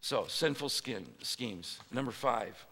So, 0.00 0.24
sinful 0.26 0.68
skin, 0.70 1.06
schemes. 1.22 1.78
Number 1.92 2.10
five. 2.10 2.66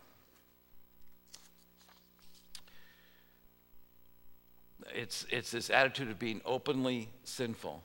It's, 4.95 5.27
it's 5.31 5.51
this 5.51 5.71
attitude 5.71 6.11
of 6.11 6.19
being 6.19 6.41
openly 6.45 7.09
sinful. 7.23 7.83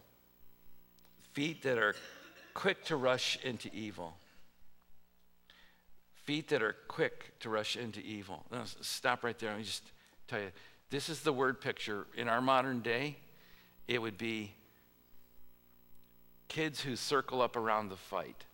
Feet 1.33 1.61
that 1.63 1.77
are 1.77 1.95
quick 2.53 2.83
to 2.85 2.95
rush 2.95 3.37
into 3.43 3.69
evil. 3.73 4.15
Feet 6.23 6.49
that 6.49 6.61
are 6.61 6.75
quick 6.87 7.37
to 7.39 7.49
rush 7.49 7.75
into 7.75 7.99
evil. 7.99 8.45
Now, 8.51 8.63
stop 8.81 9.23
right 9.23 9.37
there. 9.37 9.49
Let 9.49 9.59
me 9.59 9.63
just 9.65 9.83
tell 10.27 10.39
you 10.39 10.51
this 10.89 11.09
is 11.09 11.21
the 11.21 11.33
word 11.33 11.59
picture. 11.59 12.05
In 12.15 12.27
our 12.27 12.41
modern 12.41 12.81
day, 12.81 13.17
it 13.87 14.01
would 14.01 14.17
be 14.17 14.53
kids 16.47 16.81
who 16.81 16.95
circle 16.95 17.41
up 17.41 17.55
around 17.55 17.89
the 17.89 17.97
fight. 17.97 18.45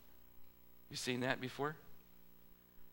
You 0.89 0.95
seen 0.95 1.19
that 1.19 1.39
before? 1.39 1.75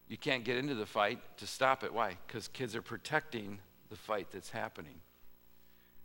You 0.09 0.17
can't 0.17 0.45
get 0.45 0.57
into 0.57 0.75
the 0.75 0.87
fight 0.87 1.21
to 1.39 1.47
stop 1.47 1.83
it. 1.83 1.93
Why? 1.93 2.17
Because 2.27 2.49
kids 2.49 2.77
are 2.77 2.83
protecting 2.83 3.59
the 3.89 3.97
fight 3.97 4.29
that's 4.33 4.51
happening. 4.51 5.01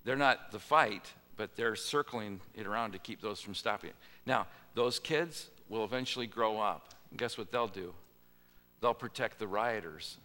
They're 0.03 0.15
not 0.15 0.51
the 0.51 0.59
fight, 0.59 1.11
but 1.41 1.55
they're 1.55 1.75
circling 1.75 2.39
it 2.53 2.67
around 2.67 2.91
to 2.91 2.99
keep 2.99 3.19
those 3.19 3.41
from 3.41 3.55
stopping 3.55 3.89
it. 3.89 3.95
Now, 4.27 4.45
those 4.75 4.99
kids 4.99 5.49
will 5.69 5.83
eventually 5.83 6.27
grow 6.27 6.59
up. 6.59 6.93
And 7.09 7.17
guess 7.17 7.35
what 7.35 7.51
they'll 7.51 7.67
do? 7.67 7.95
They'll 8.79 8.93
protect 8.93 9.39
the 9.39 9.47
rioters. 9.47 10.17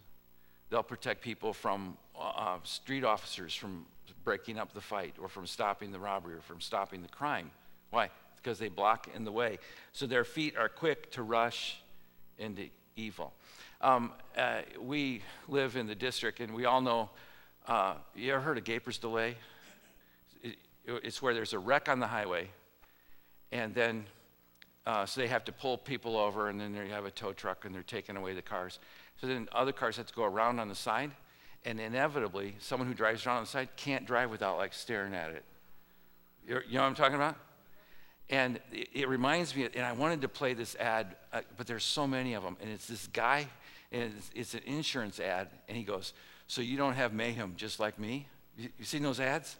They'll 0.68 0.82
protect 0.82 1.22
people 1.22 1.54
from 1.54 1.96
uh, 2.20 2.58
street 2.64 3.02
officers 3.02 3.54
from 3.54 3.86
breaking 4.24 4.58
up 4.58 4.74
the 4.74 4.80
fight 4.82 5.14
or 5.18 5.26
from 5.26 5.46
stopping 5.46 5.90
the 5.90 5.98
robbery 5.98 6.34
or 6.34 6.42
from 6.42 6.60
stopping 6.60 7.00
the 7.00 7.08
crime. 7.08 7.50
Why? 7.88 8.10
Because 8.36 8.58
they 8.58 8.68
block 8.68 9.08
in 9.14 9.24
the 9.24 9.32
way. 9.32 9.58
So 9.94 10.06
their 10.06 10.24
feet 10.24 10.54
are 10.58 10.68
quick 10.68 11.10
to 11.12 11.22
rush 11.22 11.78
into 12.36 12.68
evil. 12.94 13.32
Um, 13.80 14.12
uh, 14.36 14.60
we 14.78 15.22
live 15.48 15.76
in 15.76 15.86
the 15.86 15.94
district, 15.94 16.40
and 16.40 16.52
we 16.52 16.66
all 16.66 16.82
know. 16.82 17.08
Uh, 17.66 17.94
you 18.14 18.34
ever 18.34 18.42
heard 18.42 18.58
of 18.58 18.64
Gaper's 18.64 18.98
delay? 18.98 19.36
It, 20.86 21.02
it's 21.04 21.20
where 21.20 21.34
there's 21.34 21.52
a 21.52 21.58
wreck 21.58 21.88
on 21.88 22.00
the 22.00 22.06
highway, 22.06 22.48
and 23.52 23.74
then 23.74 24.06
uh, 24.86 25.04
so 25.04 25.20
they 25.20 25.26
have 25.26 25.44
to 25.44 25.52
pull 25.52 25.76
people 25.76 26.16
over, 26.16 26.48
and 26.48 26.60
then 26.60 26.72
they 26.72 26.88
have 26.88 27.04
a 27.04 27.10
tow 27.10 27.32
truck, 27.32 27.64
and 27.64 27.74
they're 27.74 27.82
taking 27.82 28.16
away 28.16 28.34
the 28.34 28.42
cars. 28.42 28.78
So 29.20 29.26
then 29.26 29.48
other 29.52 29.72
cars 29.72 29.96
have 29.96 30.06
to 30.06 30.14
go 30.14 30.24
around 30.24 30.60
on 30.60 30.68
the 30.68 30.76
side, 30.76 31.10
and 31.64 31.80
inevitably, 31.80 32.54
someone 32.60 32.86
who 32.86 32.94
drives 32.94 33.26
around 33.26 33.38
on 33.38 33.42
the 33.42 33.48
side 33.48 33.70
can't 33.76 34.06
drive 34.06 34.30
without 34.30 34.58
like 34.58 34.72
staring 34.72 35.14
at 35.14 35.32
it. 35.32 35.44
You're, 36.46 36.62
you 36.62 36.74
know 36.74 36.82
what 36.82 36.88
I'm 36.88 36.94
talking 36.94 37.16
about? 37.16 37.36
And 38.30 38.60
it, 38.72 38.88
it, 38.92 39.08
reminds 39.08 39.54
me, 39.56 39.68
and 39.74 39.84
I 39.84 39.92
wanted 39.92 40.20
to 40.20 40.28
play 40.28 40.54
this 40.54 40.76
ad, 40.76 41.16
uh, 41.32 41.40
but 41.56 41.66
there's 41.66 41.84
so 41.84 42.06
many 42.06 42.34
of 42.34 42.44
them, 42.44 42.56
and 42.60 42.70
it's 42.70 42.86
this 42.86 43.08
guy, 43.08 43.48
and 43.90 44.12
it's, 44.16 44.30
it's, 44.34 44.54
an 44.54 44.60
insurance 44.66 45.18
ad, 45.18 45.48
and 45.68 45.76
he 45.76 45.82
goes, 45.82 46.12
"So 46.46 46.60
you 46.60 46.76
don't 46.76 46.94
have 46.94 47.12
mayhem 47.12 47.54
just 47.56 47.80
like 47.80 47.98
me? 47.98 48.28
You, 48.56 48.68
you 48.78 48.84
seen 48.84 49.02
those 49.02 49.18
ads?" 49.18 49.56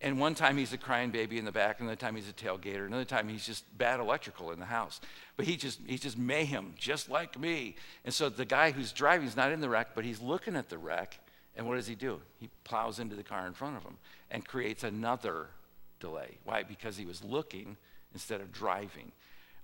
And 0.00 0.20
one 0.20 0.34
time 0.34 0.58
he's 0.58 0.72
a 0.72 0.78
crying 0.78 1.10
baby 1.10 1.38
in 1.38 1.44
the 1.44 1.52
back, 1.52 1.80
another 1.80 1.96
time 1.96 2.16
he's 2.16 2.28
a 2.28 2.32
tailgater, 2.32 2.86
another 2.86 3.04
time 3.04 3.28
he's 3.28 3.46
just 3.46 3.64
bad 3.78 3.98
electrical 3.98 4.50
in 4.50 4.58
the 4.58 4.66
house. 4.66 5.00
But 5.36 5.46
he 5.46 5.56
just 5.56 5.80
he's 5.86 6.00
just 6.00 6.18
mayhem, 6.18 6.74
just 6.76 7.10
like 7.10 7.38
me. 7.38 7.76
And 8.04 8.12
so 8.12 8.28
the 8.28 8.44
guy 8.44 8.72
who's 8.72 8.92
driving 8.92 9.26
is 9.26 9.36
not 9.36 9.52
in 9.52 9.60
the 9.60 9.68
wreck, 9.68 9.88
but 9.94 10.04
he's 10.04 10.20
looking 10.20 10.54
at 10.54 10.68
the 10.68 10.78
wreck. 10.78 11.18
And 11.56 11.66
what 11.66 11.76
does 11.76 11.86
he 11.86 11.94
do? 11.94 12.20
He 12.38 12.50
plows 12.64 12.98
into 12.98 13.16
the 13.16 13.22
car 13.22 13.46
in 13.46 13.54
front 13.54 13.76
of 13.76 13.82
him 13.82 13.96
and 14.30 14.46
creates 14.46 14.84
another 14.84 15.46
delay. 15.98 16.36
Why? 16.44 16.62
Because 16.62 16.98
he 16.98 17.06
was 17.06 17.24
looking 17.24 17.78
instead 18.12 18.42
of 18.42 18.52
driving. 18.52 19.12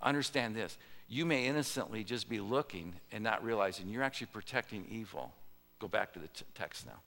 Understand 0.00 0.56
this. 0.56 0.78
You 1.08 1.26
may 1.26 1.46
innocently 1.46 2.04
just 2.04 2.30
be 2.30 2.40
looking 2.40 2.94
and 3.12 3.22
not 3.22 3.44
realizing 3.44 3.88
you're 3.88 4.02
actually 4.02 4.28
protecting 4.28 4.86
evil. 4.90 5.32
Go 5.78 5.88
back 5.88 6.14
to 6.14 6.18
the 6.18 6.28
text 6.54 6.86
now 6.86 7.00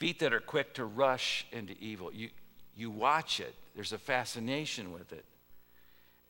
feet 0.00 0.18
that 0.18 0.32
are 0.32 0.40
quick 0.40 0.72
to 0.74 0.84
rush 0.86 1.46
into 1.52 1.74
evil. 1.78 2.10
You, 2.12 2.30
you 2.80 2.90
watch 2.90 3.40
it, 3.40 3.54
there's 3.74 3.92
a 3.92 3.98
fascination 3.98 4.92
with 4.92 5.12
it. 5.12 5.24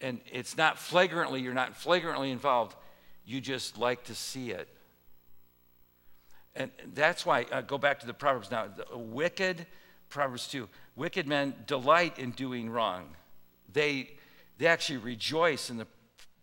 And 0.00 0.20
it's 0.30 0.56
not 0.56 0.78
flagrantly, 0.78 1.40
you're 1.40 1.54
not 1.54 1.76
flagrantly 1.76 2.30
involved, 2.30 2.76
you 3.24 3.40
just 3.40 3.78
like 3.78 4.04
to 4.04 4.14
see 4.14 4.50
it. 4.50 4.68
And 6.56 6.70
that's 6.94 7.24
why, 7.24 7.46
uh, 7.52 7.60
go 7.60 7.78
back 7.78 8.00
to 8.00 8.06
the 8.06 8.14
Proverbs 8.14 8.50
now. 8.50 8.66
The 8.66 8.98
wicked, 8.98 9.66
Proverbs 10.08 10.48
2, 10.48 10.68
wicked 10.96 11.28
men 11.28 11.54
delight 11.66 12.18
in 12.18 12.32
doing 12.32 12.68
wrong. 12.68 13.14
They, 13.72 14.10
they 14.58 14.66
actually 14.66 14.98
rejoice 14.98 15.70
in 15.70 15.76
the 15.76 15.86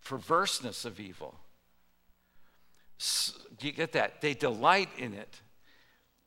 perverseness 0.06 0.86
of 0.86 1.00
evil. 1.00 1.36
Do 3.58 3.68
you 3.68 3.74
get 3.74 3.92
that? 3.92 4.22
They 4.22 4.34
delight 4.34 4.90
in 4.98 5.14
it. 5.14 5.42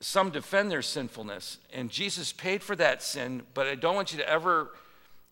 Some 0.00 0.30
defend 0.30 0.70
their 0.70 0.82
sinfulness, 0.82 1.58
and 1.72 1.90
Jesus 1.90 2.32
paid 2.32 2.62
for 2.62 2.74
that 2.76 3.02
sin, 3.02 3.42
but 3.52 3.66
I 3.66 3.74
don't 3.74 3.94
want 3.94 4.12
you 4.12 4.18
to 4.18 4.28
ever 4.28 4.70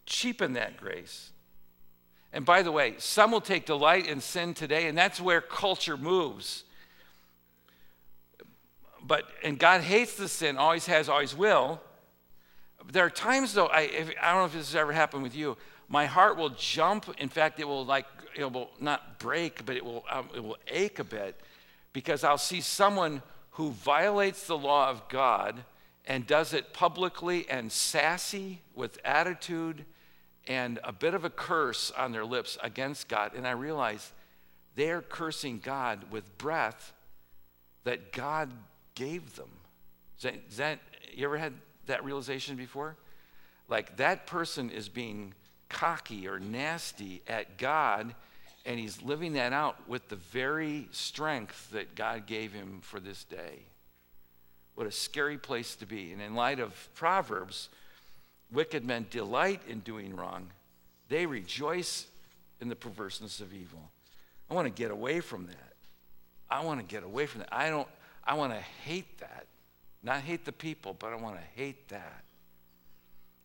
cheapen 0.05 0.53
that 0.55 0.77
grace. 0.77 1.31
And 2.35 2.45
by 2.45 2.63
the 2.63 2.71
way, 2.71 2.95
some 2.99 3.31
will 3.31 3.41
take 3.41 3.65
delight 3.65 4.07
in 4.07 4.21
sin 4.21 4.53
today, 4.53 4.87
and 4.87 4.97
that's 4.97 5.21
where 5.21 5.41
culture 5.41 5.97
moves. 5.97 6.65
But, 9.03 9.25
and 9.43 9.59
God 9.59 9.81
hates 9.81 10.17
the 10.17 10.29
sin, 10.29 10.59
always 10.59 10.85
has, 10.85 11.09
always 11.09 11.35
will. 11.35 11.81
There 12.93 13.07
are 13.07 13.11
times, 13.11 13.55
though, 13.55 13.67
I, 13.67 13.83
if, 13.83 14.11
I 14.21 14.33
don't 14.33 14.41
know 14.41 14.45
if 14.45 14.53
this 14.53 14.69
has 14.69 14.77
ever 14.77 14.93
happened 14.93 15.23
with 15.23 15.35
you, 15.35 15.57
my 15.89 16.05
heart 16.05 16.37
will 16.37 16.51
jump. 16.51 17.09
In 17.19 17.31
fact, 17.31 17.59
it 17.59 17.65
will 17.67 17.87
like, 17.87 18.05
it 18.37 18.53
will 18.53 18.71
not 18.79 19.19
break, 19.19 19.65
but 19.65 19.77
it 19.77 19.85
will, 19.85 20.05
um, 20.11 20.29
it 20.35 20.45
will 20.45 20.59
ache 20.69 20.99
a 20.99 21.05
bit 21.05 21.41
because 21.95 22.23
I'll 22.23 22.37
see 22.37 22.61
someone 22.61 23.23
who 23.59 23.73
violates 23.73 24.47
the 24.47 24.57
law 24.57 24.88
of 24.88 25.09
God 25.09 25.65
and 26.07 26.25
does 26.29 26.55
it 26.55 26.73
publicly 26.73 27.45
and 27.50 27.73
sassy 27.73 28.61
with 28.73 29.00
attitude 29.05 29.85
and 30.47 30.79
a 30.85 30.93
bit 30.93 31.12
of 31.12 31.25
a 31.25 31.31
curse 31.31 31.91
on 31.91 32.12
their 32.12 32.25
lips 32.25 32.57
against 32.62 33.09
God. 33.09 33.33
And 33.35 33.49
I 33.49 33.50
realize 33.50 34.12
they're 34.77 35.03
cursing 35.03 35.59
God 35.59 36.05
with 36.09 36.38
breath 36.38 36.93
that 37.83 38.12
God 38.12 38.53
gave 38.95 39.35
them. 39.35 39.50
Is 40.19 40.23
that, 40.23 40.35
is 40.49 40.57
that, 40.59 40.79
you 41.12 41.25
ever 41.25 41.37
had 41.37 41.55
that 41.87 42.05
realization 42.05 42.55
before? 42.55 42.97
Like 43.69 43.97
that 43.97 44.29
person 44.29 44.71
is 44.71 44.88
being 44.88 45.35
cocky 45.69 46.29
or 46.29 46.38
nasty 46.38 47.23
at 47.27 47.59
God, 47.59 48.15
and 48.69 48.79
he's 48.79 49.01
living 49.01 49.33
that 49.33 49.55
out 49.55 49.89
with 49.89 50.11
the 50.11 50.17
very 50.17 50.89
strength 50.93 51.71
that 51.71 51.95
God 51.95 52.27
gave 52.27 52.53
him 52.53 52.81
for 52.83 53.01
this 53.01 53.25
day. 53.25 53.61
What 54.75 54.87
a 54.87 54.93
scary 54.93 55.39
place 55.39 55.75
to 55.77 55.87
be. 55.87 56.13
And 56.13 56.21
in 56.21 56.35
light 56.35 56.61
of 56.61 56.89
Proverbs, 56.95 57.71
Wicked 58.53 58.85
men 58.85 59.07
delight 59.11 59.61
in 59.69 59.81
doing 59.81 60.15
wrong, 60.15 60.49
they 61.09 61.27
rejoice 61.27 62.07
in 62.61 62.69
the 62.69 62.77
perverseness 62.77 63.41
of 63.41 63.53
evil. 63.53 63.91
I 64.51 64.55
want 64.55 64.67
to 64.67 64.83
get 64.83 64.91
away 64.91 65.21
from 65.21 65.47
that. 65.47 65.75
I 66.51 66.65
want 66.65 66.81
to 66.81 66.87
get 66.87 67.03
away 67.03 67.27
from 67.27 67.41
that. 67.41 67.49
I 67.53 67.69
don't 67.69 67.89
I 68.25 68.35
want 68.35 68.53
to 68.53 68.61
hate 68.85 69.19
that. 69.19 69.47
Not 70.03 70.21
hate 70.21 70.45
the 70.45 70.53
people, 70.53 70.95
but 70.99 71.13
I 71.13 71.17
want 71.17 71.37
to 71.37 71.61
hate 71.61 71.89
that. 71.89 72.23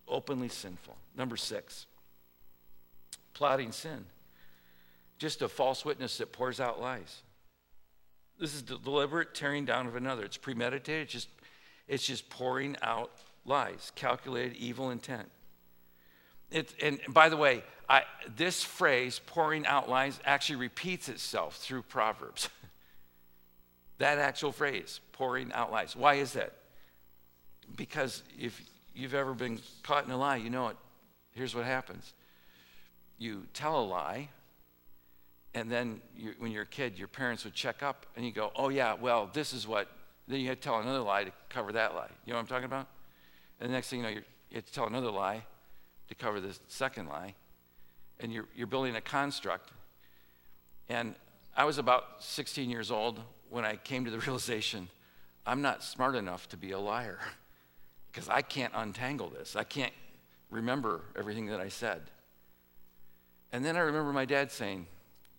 Openly 0.06 0.48
sinful. 0.48 0.96
Number 1.16 1.36
6. 1.36 1.86
Plotting 3.32 3.72
sin. 3.72 4.04
Just 5.18 5.42
a 5.42 5.48
false 5.48 5.84
witness 5.84 6.18
that 6.18 6.32
pours 6.32 6.60
out 6.60 6.80
lies. 6.80 7.22
This 8.38 8.54
is 8.54 8.62
the 8.62 8.78
deliberate 8.78 9.34
tearing 9.34 9.64
down 9.64 9.86
of 9.86 9.96
another. 9.96 10.24
It's 10.24 10.36
premeditated. 10.36 11.04
It's 11.04 11.12
just, 11.12 11.28
it's 11.86 12.06
just 12.06 12.28
pouring 12.28 12.76
out 12.82 13.10
lies, 13.44 13.92
calculated 13.94 14.56
evil 14.56 14.90
intent. 14.90 15.30
It, 16.50 16.74
and 16.82 17.00
by 17.08 17.28
the 17.28 17.36
way, 17.36 17.62
I, 17.88 18.02
this 18.36 18.62
phrase, 18.62 19.20
pouring 19.26 19.66
out 19.66 19.88
lies, 19.88 20.18
actually 20.24 20.56
repeats 20.56 21.08
itself 21.08 21.56
through 21.56 21.82
Proverbs. 21.82 22.48
that 23.98 24.18
actual 24.18 24.52
phrase, 24.52 25.00
pouring 25.12 25.52
out 25.52 25.70
lies. 25.70 25.94
Why 25.94 26.14
is 26.14 26.32
that? 26.32 26.52
Because 27.76 28.22
if 28.38 28.60
you've 28.94 29.14
ever 29.14 29.34
been 29.34 29.58
caught 29.82 30.04
in 30.04 30.10
a 30.10 30.16
lie, 30.16 30.36
you 30.36 30.50
know 30.50 30.68
it. 30.68 30.76
Here's 31.32 31.54
what 31.54 31.64
happens 31.64 32.12
you 33.18 33.46
tell 33.54 33.80
a 33.80 33.84
lie, 33.84 34.28
and 35.54 35.70
then 35.70 36.00
you, 36.16 36.34
when 36.38 36.50
you're 36.50 36.64
a 36.64 36.66
kid, 36.66 36.98
your 36.98 37.08
parents 37.08 37.44
would 37.44 37.54
check 37.54 37.82
up, 37.82 38.06
and 38.16 38.24
you 38.24 38.32
go, 38.32 38.50
Oh, 38.56 38.68
yeah, 38.68 38.94
well, 38.94 39.30
this 39.32 39.52
is 39.52 39.66
what. 39.66 39.88
Then 40.26 40.40
you 40.40 40.48
had 40.48 40.60
to 40.60 40.64
tell 40.64 40.80
another 40.80 41.00
lie 41.00 41.24
to 41.24 41.32
cover 41.48 41.72
that 41.72 41.94
lie. 41.94 42.08
You 42.24 42.32
know 42.32 42.38
what 42.38 42.42
I'm 42.42 42.46
talking 42.46 42.64
about? 42.64 42.88
And 43.60 43.68
the 43.68 43.72
next 43.72 43.88
thing 43.88 44.00
you 44.00 44.04
know, 44.04 44.10
you 44.10 44.22
have 44.54 44.64
to 44.64 44.72
tell 44.72 44.86
another 44.86 45.10
lie 45.10 45.44
to 46.08 46.14
cover 46.14 46.40
the 46.40 46.56
second 46.68 47.08
lie. 47.08 47.34
And 48.20 48.32
you're, 48.32 48.46
you're 48.56 48.66
building 48.66 48.96
a 48.96 49.00
construct. 49.00 49.70
And 50.88 51.14
I 51.56 51.64
was 51.64 51.78
about 51.78 52.22
16 52.22 52.70
years 52.70 52.90
old 52.90 53.20
when 53.50 53.64
I 53.64 53.76
came 53.76 54.04
to 54.06 54.10
the 54.10 54.18
realization 54.26 54.88
I'm 55.46 55.60
not 55.60 55.82
smart 55.82 56.14
enough 56.14 56.48
to 56.50 56.56
be 56.56 56.72
a 56.72 56.78
liar 56.78 57.18
because 58.12 58.28
I 58.28 58.42
can't 58.42 58.72
untangle 58.74 59.28
this. 59.28 59.56
I 59.56 59.64
can't 59.64 59.92
remember 60.50 61.02
everything 61.18 61.46
that 61.46 61.60
I 61.60 61.68
said. 61.68 62.02
And 63.52 63.64
then 63.64 63.76
I 63.76 63.80
remember 63.80 64.12
my 64.12 64.24
dad 64.24 64.50
saying, 64.50 64.86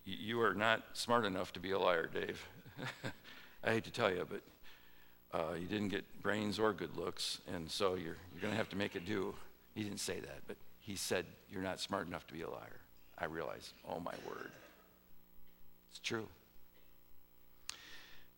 You 0.06 0.42
are 0.42 0.54
not 0.54 0.84
smart 0.94 1.26
enough 1.26 1.52
to 1.54 1.60
be 1.60 1.72
a 1.72 1.80
liar, 1.80 2.08
Dave. 2.14 2.48
I 3.64 3.72
hate 3.72 3.84
to 3.86 3.92
tell 3.92 4.12
you, 4.12 4.28
but 4.30 4.42
uh, 5.34 5.56
you 5.56 5.66
didn't 5.66 5.90
get 5.90 6.06
brains 6.22 6.60
or 6.60 6.72
good 6.74 6.96
looks, 6.96 7.40
and 7.52 7.70
so 7.70 7.96
you're, 7.96 8.16
you're 8.32 8.42
going 8.42 8.52
to 8.54 8.58
have 8.58 8.70
to 8.70 8.76
make 8.76 8.96
it 8.96 9.06
do. 9.06 9.34
He 9.74 9.84
didn't 9.84 10.00
say 10.00 10.20
that, 10.20 10.42
but 10.48 10.58
he 10.80 10.96
said, 10.96 11.26
You're 11.50 11.64
not 11.64 11.80
smart 11.80 12.08
enough 12.08 12.28
to 12.28 12.34
be 12.34 12.44
a 12.44 12.50
liar. 12.50 12.80
I 13.18 13.26
realized, 13.26 13.74
Oh 13.90 14.00
my 14.00 14.14
word. 14.30 14.52
It's 15.90 16.00
true. 16.00 16.28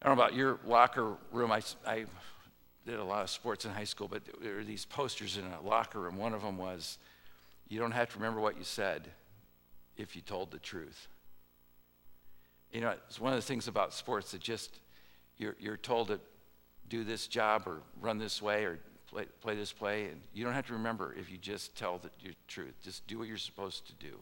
I 0.01 0.07
don't 0.07 0.15
know 0.15 0.23
about 0.23 0.35
your 0.35 0.59
locker 0.65 1.17
room. 1.33 1.51
I, 1.51 1.61
I 1.85 2.05
did 2.85 2.99
a 2.99 3.03
lot 3.03 3.23
of 3.23 3.29
sports 3.29 3.65
in 3.65 3.71
high 3.71 3.83
school, 3.83 4.07
but 4.07 4.21
there 4.41 4.55
were 4.55 4.63
these 4.63 4.85
posters 4.85 5.37
in 5.37 5.43
a 5.43 5.67
locker 5.67 5.99
room. 5.99 6.17
One 6.17 6.33
of 6.33 6.43
them 6.43 6.57
was, 6.57 6.97
You 7.67 7.79
don't 7.79 7.91
have 7.91 8.09
to 8.13 8.15
remember 8.19 8.39
what 8.39 8.57
you 8.57 8.63
said 8.63 9.09
if 9.97 10.15
you 10.15 10.21
told 10.21 10.51
the 10.51 10.59
truth. 10.59 11.09
You 12.71 12.81
know, 12.81 12.93
it's 13.07 13.19
one 13.19 13.33
of 13.33 13.39
the 13.39 13.45
things 13.45 13.67
about 13.67 13.93
sports 13.93 14.31
that 14.31 14.41
just, 14.41 14.79
you're, 15.37 15.55
you're 15.59 15.77
told 15.77 16.09
to 16.09 16.19
do 16.89 17.03
this 17.03 17.27
job 17.27 17.63
or 17.65 17.81
run 18.01 18.17
this 18.17 18.41
way 18.41 18.65
or 18.65 18.79
play, 19.09 19.25
play 19.41 19.55
this 19.55 19.71
play. 19.71 20.05
And 20.05 20.21
you 20.33 20.43
don't 20.43 20.53
have 20.53 20.67
to 20.67 20.73
remember 20.73 21.15
if 21.17 21.31
you 21.31 21.37
just 21.37 21.75
tell 21.75 21.97
the 21.97 22.09
truth. 22.47 22.75
Just 22.81 23.07
do 23.07 23.17
what 23.17 23.27
you're 23.27 23.37
supposed 23.37 23.87
to 23.87 23.93
do. 23.93 24.19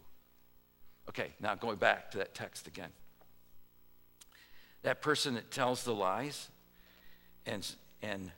Okay, 1.09 1.33
now 1.39 1.55
going 1.55 1.77
back 1.77 2.11
to 2.11 2.17
that 2.19 2.33
text 2.33 2.67
again. 2.67 2.89
That 4.83 5.01
person 5.01 5.33
that 5.33 5.49
tells 5.49 5.83
the 5.83 5.93
lies 5.93 6.49
and, 7.45 7.67
and, 8.01 8.31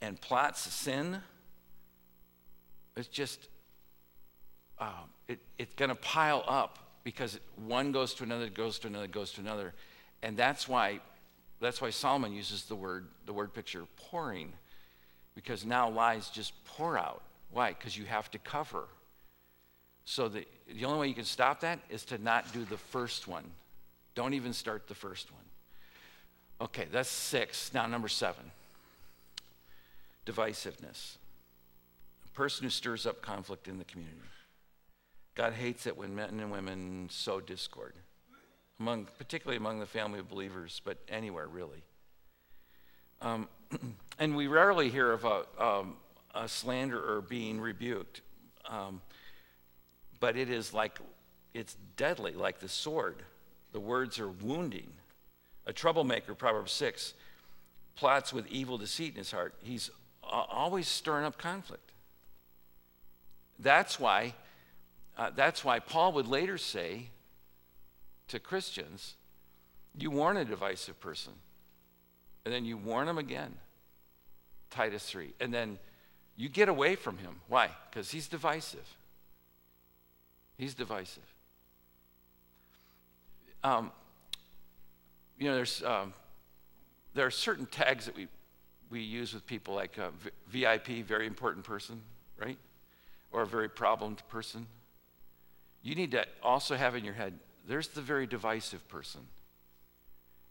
and 0.00 0.20
plots 0.20 0.60
sin, 0.60 1.20
it's 2.96 3.08
just, 3.08 3.48
um, 4.78 5.10
it, 5.26 5.40
it's 5.58 5.74
going 5.74 5.88
to 5.88 5.94
pile 5.94 6.44
up 6.46 6.89
because 7.04 7.38
one 7.56 7.92
goes 7.92 8.14
to 8.14 8.24
another, 8.24 8.48
goes 8.48 8.78
to 8.80 8.88
another, 8.88 9.06
goes 9.06 9.32
to 9.32 9.40
another. 9.40 9.74
And 10.22 10.36
that's 10.36 10.68
why 10.68 11.00
that's 11.60 11.80
why 11.80 11.90
Solomon 11.90 12.32
uses 12.32 12.64
the 12.64 12.74
word, 12.74 13.06
the 13.26 13.32
word 13.32 13.52
picture 13.52 13.84
pouring, 13.96 14.52
because 15.34 15.64
now 15.64 15.90
lies 15.90 16.30
just 16.30 16.52
pour 16.64 16.98
out. 16.98 17.22
Why? 17.52 17.70
Because 17.70 17.96
you 17.96 18.06
have 18.06 18.30
to 18.30 18.38
cover. 18.38 18.84
So 20.04 20.28
the, 20.28 20.46
the 20.74 20.86
only 20.86 20.98
way 20.98 21.08
you 21.08 21.14
can 21.14 21.24
stop 21.24 21.60
that 21.60 21.78
is 21.90 22.04
to 22.06 22.18
not 22.18 22.50
do 22.52 22.64
the 22.64 22.78
first 22.78 23.28
one. 23.28 23.44
Don't 24.14 24.32
even 24.34 24.52
start 24.54 24.88
the 24.88 24.94
first 24.94 25.30
one. 25.30 25.42
Okay, 26.62 26.86
that's 26.90 27.08
six. 27.08 27.72
Now, 27.74 27.86
number 27.86 28.08
seven 28.08 28.50
divisiveness. 30.26 31.16
A 32.24 32.28
person 32.34 32.64
who 32.64 32.70
stirs 32.70 33.04
up 33.04 33.20
conflict 33.20 33.68
in 33.68 33.78
the 33.78 33.84
community. 33.84 34.16
God 35.40 35.54
hates 35.54 35.86
it 35.86 35.96
when 35.96 36.14
men 36.14 36.38
and 36.38 36.52
women 36.52 37.08
sow 37.10 37.40
discord 37.40 37.94
among, 38.78 39.06
particularly 39.16 39.56
among 39.56 39.80
the 39.80 39.86
family 39.86 40.18
of 40.18 40.28
believers, 40.28 40.82
but 40.84 40.98
anywhere 41.08 41.46
really. 41.46 41.82
Um, 43.22 43.48
and 44.18 44.36
we 44.36 44.48
rarely 44.48 44.90
hear 44.90 45.10
of 45.10 45.24
a, 45.24 45.44
um, 45.58 45.96
a 46.34 46.46
slanderer 46.46 47.22
being 47.22 47.58
rebuked, 47.58 48.20
um, 48.68 49.00
but 50.18 50.36
it 50.36 50.50
is 50.50 50.74
like, 50.74 50.98
it's 51.54 51.74
deadly, 51.96 52.32
like 52.32 52.60
the 52.60 52.68
sword. 52.68 53.22
The 53.72 53.80
words 53.80 54.18
are 54.18 54.28
wounding. 54.28 54.92
A 55.64 55.72
troublemaker, 55.72 56.34
Proverbs 56.34 56.72
6, 56.72 57.14
plots 57.96 58.30
with 58.30 58.46
evil 58.48 58.76
deceit 58.76 59.14
in 59.14 59.16
his 59.20 59.30
heart. 59.30 59.54
He's 59.62 59.90
always 60.22 60.86
stirring 60.86 61.24
up 61.24 61.38
conflict. 61.38 61.92
That's 63.58 63.98
why, 63.98 64.34
uh, 65.20 65.28
that's 65.36 65.62
why 65.62 65.78
Paul 65.78 66.14
would 66.14 66.26
later 66.26 66.56
say, 66.56 67.08
to 68.28 68.38
Christians, 68.38 69.16
you 69.94 70.10
warn 70.10 70.38
a 70.38 70.46
divisive 70.46 70.98
person, 70.98 71.34
and 72.46 72.54
then 72.54 72.64
you 72.64 72.78
warn 72.78 73.06
them 73.06 73.18
again. 73.18 73.54
Titus 74.70 75.04
3. 75.10 75.34
And 75.38 75.52
then 75.52 75.78
you 76.36 76.48
get 76.48 76.70
away 76.70 76.96
from 76.96 77.18
him. 77.18 77.42
Why? 77.48 77.68
Because 77.90 78.10
he's 78.10 78.28
divisive. 78.28 78.96
He's 80.56 80.72
divisive. 80.72 81.34
Um, 83.62 83.92
you 85.38 85.48
know, 85.48 85.54
there's 85.54 85.82
um, 85.82 86.14
there 87.12 87.26
are 87.26 87.30
certain 87.30 87.66
tags 87.66 88.06
that 88.06 88.16
we, 88.16 88.26
we 88.88 89.00
use 89.00 89.34
with 89.34 89.44
people 89.44 89.74
like 89.74 89.98
uh, 89.98 90.08
VIP, 90.48 91.04
very 91.04 91.26
important 91.26 91.66
person, 91.66 92.00
right? 92.38 92.56
Or 93.32 93.42
a 93.42 93.46
very 93.46 93.68
problemed 93.68 94.26
person. 94.30 94.66
You 95.82 95.94
need 95.94 96.10
to 96.12 96.26
also 96.42 96.76
have 96.76 96.94
in 96.94 97.04
your 97.04 97.14
head, 97.14 97.38
there's 97.66 97.88
the 97.88 98.02
very 98.02 98.26
divisive 98.26 98.86
person. 98.88 99.20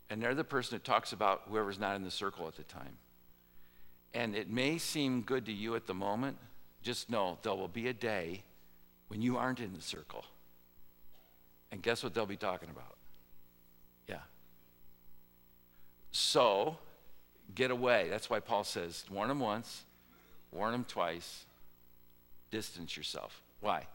And 0.09 0.21
they're 0.21 0.33
the 0.33 0.43
person 0.43 0.75
that 0.75 0.83
talks 0.83 1.13
about 1.13 1.43
whoever's 1.49 1.79
not 1.79 1.95
in 1.95 2.03
the 2.03 2.11
circle 2.11 2.47
at 2.47 2.55
the 2.55 2.63
time. 2.63 2.97
And 4.13 4.35
it 4.35 4.49
may 4.49 4.79
seem 4.79 5.21
good 5.21 5.45
to 5.45 5.51
you 5.51 5.75
at 5.75 5.85
the 5.85 5.93
moment, 5.93 6.37
just 6.81 7.09
know 7.09 7.37
there 7.43 7.53
will 7.53 7.67
be 7.67 7.87
a 7.87 7.93
day 7.93 8.43
when 9.07 9.21
you 9.21 9.37
aren't 9.37 9.59
in 9.59 9.73
the 9.73 9.81
circle. 9.81 10.25
And 11.71 11.81
guess 11.81 12.03
what 12.03 12.15
they'll 12.15 12.25
be 12.25 12.37
talking 12.37 12.69
about? 12.69 12.95
Yeah. 14.07 14.21
So, 16.11 16.77
get 17.53 17.69
away. 17.69 18.07
That's 18.09 18.29
why 18.29 18.39
Paul 18.39 18.63
says, 18.63 19.05
warn 19.11 19.27
them 19.27 19.39
once, 19.39 19.83
warn 20.51 20.71
them 20.71 20.85
twice, 20.85 21.45
distance 22.49 22.97
yourself. 22.97 23.43
Why? 23.61 23.85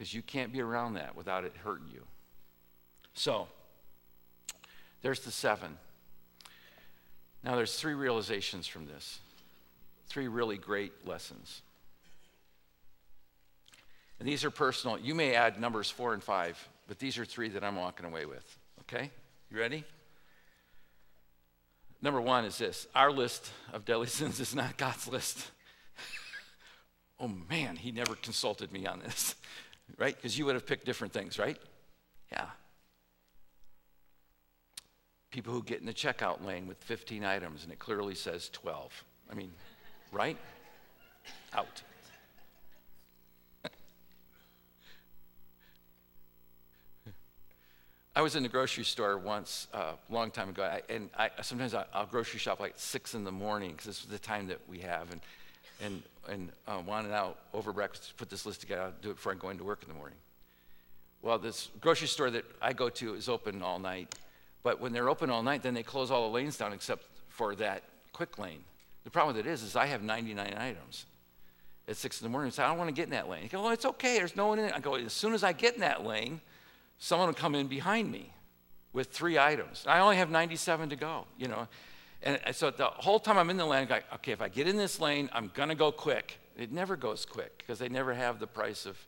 Because 0.00 0.14
you 0.14 0.22
can't 0.22 0.50
be 0.50 0.62
around 0.62 0.94
that 0.94 1.14
without 1.14 1.44
it 1.44 1.52
hurting 1.62 1.88
you. 1.92 2.00
So, 3.12 3.48
there's 5.02 5.20
the 5.20 5.30
seven. 5.30 5.76
Now, 7.44 7.54
there's 7.54 7.78
three 7.78 7.92
realizations 7.92 8.66
from 8.66 8.86
this, 8.86 9.18
three 10.08 10.26
really 10.26 10.56
great 10.56 11.06
lessons. 11.06 11.60
And 14.18 14.26
these 14.26 14.42
are 14.42 14.50
personal. 14.50 14.98
You 14.98 15.14
may 15.14 15.34
add 15.34 15.60
numbers 15.60 15.90
four 15.90 16.14
and 16.14 16.22
five, 16.22 16.66
but 16.88 16.98
these 16.98 17.18
are 17.18 17.26
three 17.26 17.50
that 17.50 17.62
I'm 17.62 17.76
walking 17.76 18.06
away 18.06 18.24
with. 18.24 18.58
Okay? 18.80 19.10
You 19.50 19.58
ready? 19.58 19.84
Number 22.00 22.22
one 22.22 22.46
is 22.46 22.56
this 22.56 22.86
our 22.94 23.12
list 23.12 23.50
of 23.70 23.84
deadly 23.84 24.06
sins 24.06 24.40
is 24.40 24.54
not 24.54 24.78
God's 24.78 25.08
list. 25.08 25.50
oh 27.20 27.28
man, 27.50 27.76
he 27.76 27.92
never 27.92 28.14
consulted 28.14 28.72
me 28.72 28.86
on 28.86 29.00
this, 29.00 29.34
right? 29.98 30.14
Because 30.14 30.38
you 30.38 30.46
would 30.46 30.54
have 30.54 30.66
picked 30.66 30.84
different 30.84 31.12
things, 31.12 31.38
right? 31.38 31.58
Yeah. 32.32 32.46
People 35.30 35.52
who 35.52 35.62
get 35.62 35.80
in 35.80 35.86
the 35.86 35.94
checkout 35.94 36.44
lane 36.44 36.66
with 36.66 36.78
15 36.84 37.24
items 37.24 37.62
and 37.64 37.72
it 37.72 37.78
clearly 37.78 38.14
says 38.14 38.48
12. 38.50 39.04
I 39.30 39.34
mean, 39.34 39.52
right? 40.12 40.36
Out. 41.52 41.82
I 48.16 48.22
was 48.22 48.34
in 48.34 48.42
the 48.42 48.48
grocery 48.48 48.84
store 48.84 49.16
once 49.18 49.68
a 49.72 49.76
uh, 49.76 49.92
long 50.08 50.32
time 50.32 50.48
ago, 50.48 50.64
I, 50.64 50.82
and 50.92 51.10
I, 51.16 51.30
sometimes 51.42 51.74
I, 51.74 51.84
will 51.94 52.06
grocery 52.06 52.40
shop 52.40 52.58
like 52.58 52.72
six 52.76 53.14
in 53.14 53.22
the 53.22 53.30
morning 53.30 53.70
because 53.70 53.86
this 53.86 54.00
is 54.00 54.06
the 54.06 54.18
time 54.18 54.48
that 54.48 54.58
we 54.68 54.80
have, 54.80 55.12
and 55.12 55.20
and 55.82 56.02
and 56.28 56.52
uh, 56.66 56.80
wanted 56.86 57.12
out 57.12 57.38
over 57.52 57.72
breakfast 57.72 58.08
to 58.08 58.14
put 58.14 58.30
this 58.30 58.46
list 58.46 58.60
together. 58.60 58.82
I'll 58.82 58.92
do 59.02 59.10
it 59.10 59.16
before 59.16 59.32
I 59.32 59.34
go 59.34 59.48
into 59.48 59.64
work 59.64 59.82
in 59.82 59.88
the 59.88 59.94
morning. 59.94 60.18
Well, 61.22 61.38
this 61.38 61.68
grocery 61.80 62.08
store 62.08 62.30
that 62.30 62.44
I 62.62 62.72
go 62.72 62.88
to 62.88 63.14
is 63.14 63.28
open 63.28 63.62
all 63.62 63.78
night, 63.78 64.14
but 64.62 64.80
when 64.80 64.92
they're 64.92 65.08
open 65.08 65.30
all 65.30 65.42
night, 65.42 65.62
then 65.62 65.74
they 65.74 65.82
close 65.82 66.10
all 66.10 66.28
the 66.28 66.34
lanes 66.34 66.56
down 66.56 66.72
except 66.72 67.04
for 67.28 67.54
that 67.56 67.82
quick 68.12 68.38
lane. 68.38 68.64
The 69.04 69.10
problem 69.10 69.36
with 69.36 69.46
it 69.46 69.50
is, 69.50 69.62
is 69.62 69.76
I 69.76 69.86
have 69.86 70.02
99 70.02 70.54
items 70.56 71.06
at 71.88 71.96
six 71.96 72.20
in 72.20 72.24
the 72.24 72.30
morning. 72.30 72.50
So 72.50 72.62
I 72.62 72.68
don't 72.68 72.78
want 72.78 72.88
to 72.88 72.94
get 72.94 73.04
in 73.04 73.10
that 73.10 73.28
lane. 73.28 73.42
You 73.42 73.48
go, 73.48 73.62
well, 73.62 73.72
it's 73.72 73.84
okay. 73.84 74.16
There's 74.16 74.36
no 74.36 74.46
one 74.46 74.58
in 74.58 74.66
it. 74.66 74.72
I 74.74 74.80
go, 74.80 74.94
as 74.94 75.12
soon 75.12 75.34
as 75.34 75.42
I 75.42 75.52
get 75.52 75.74
in 75.74 75.80
that 75.80 76.06
lane, 76.06 76.40
someone 76.98 77.28
will 77.28 77.34
come 77.34 77.54
in 77.54 77.66
behind 77.66 78.10
me 78.10 78.30
with 78.92 79.08
three 79.08 79.38
items. 79.38 79.84
I 79.86 80.00
only 80.00 80.16
have 80.16 80.30
97 80.30 80.90
to 80.90 80.96
go, 80.96 81.26
you 81.38 81.48
know. 81.48 81.68
And 82.22 82.38
so 82.52 82.70
the 82.70 82.86
whole 82.86 83.18
time 83.18 83.38
I'm 83.38 83.48
in 83.48 83.56
the 83.56 83.64
lane, 83.64 83.84
I 83.84 83.86
go, 83.86 83.98
okay, 84.16 84.32
if 84.32 84.42
I 84.42 84.48
get 84.48 84.68
in 84.68 84.76
this 84.76 85.00
lane, 85.00 85.30
I'm 85.32 85.50
going 85.54 85.70
to 85.70 85.74
go 85.74 85.90
quick. 85.90 86.38
It 86.56 86.70
never 86.70 86.94
goes 86.94 87.24
quick 87.24 87.56
because 87.58 87.78
they 87.78 87.88
never 87.88 88.12
have 88.12 88.38
the 88.38 88.46
price 88.46 88.84
of 88.84 88.98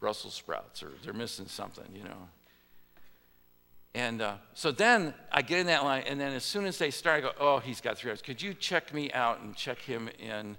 Brussels 0.00 0.34
sprouts 0.34 0.82
or 0.82 0.90
they're 1.02 1.14
missing 1.14 1.46
something, 1.46 1.86
you 1.94 2.04
know. 2.04 2.28
And 3.94 4.20
uh, 4.22 4.34
so 4.54 4.70
then 4.70 5.14
I 5.30 5.42
get 5.42 5.60
in 5.60 5.66
that 5.66 5.84
line, 5.84 6.04
and 6.06 6.20
then 6.20 6.32
as 6.32 6.44
soon 6.44 6.64
as 6.64 6.78
they 6.78 6.90
start, 6.90 7.18
I 7.18 7.20
go, 7.20 7.32
oh, 7.38 7.58
he's 7.58 7.80
got 7.80 7.98
three 7.98 8.10
hours. 8.10 8.22
Could 8.22 8.40
you 8.40 8.54
check 8.54 8.92
me 8.92 9.12
out 9.12 9.40
and 9.40 9.54
check 9.54 9.78
him 9.78 10.08
in? 10.18 10.56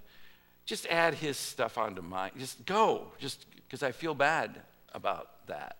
Just 0.66 0.86
add 0.86 1.14
his 1.14 1.36
stuff 1.36 1.76
onto 1.76 2.00
mine. 2.00 2.30
Just 2.38 2.64
go, 2.64 3.08
just 3.18 3.46
because 3.54 3.82
I 3.82 3.92
feel 3.92 4.14
bad 4.14 4.62
about 4.92 5.46
that. 5.48 5.76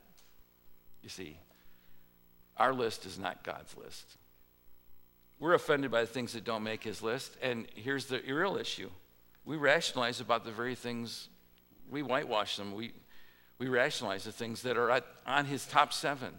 You 1.02 1.08
see, 1.08 1.38
our 2.56 2.72
list 2.72 3.06
is 3.06 3.18
not 3.18 3.44
God's 3.44 3.76
list. 3.76 4.16
We're 5.38 5.54
offended 5.54 5.90
by 5.90 6.02
the 6.02 6.06
things 6.06 6.32
that 6.32 6.44
don't 6.44 6.62
make 6.62 6.82
his 6.82 7.02
list. 7.02 7.36
And 7.42 7.66
here's 7.74 8.06
the 8.06 8.20
real 8.26 8.56
issue 8.56 8.90
we 9.44 9.56
rationalize 9.56 10.20
about 10.20 10.44
the 10.44 10.50
very 10.50 10.74
things, 10.74 11.28
we 11.90 12.02
whitewash 12.02 12.56
them. 12.56 12.74
We, 12.74 12.92
we 13.58 13.68
rationalize 13.68 14.24
the 14.24 14.32
things 14.32 14.62
that 14.62 14.76
are 14.76 14.90
at, 14.90 15.04
on 15.26 15.44
his 15.44 15.66
top 15.66 15.92
seven. 15.92 16.32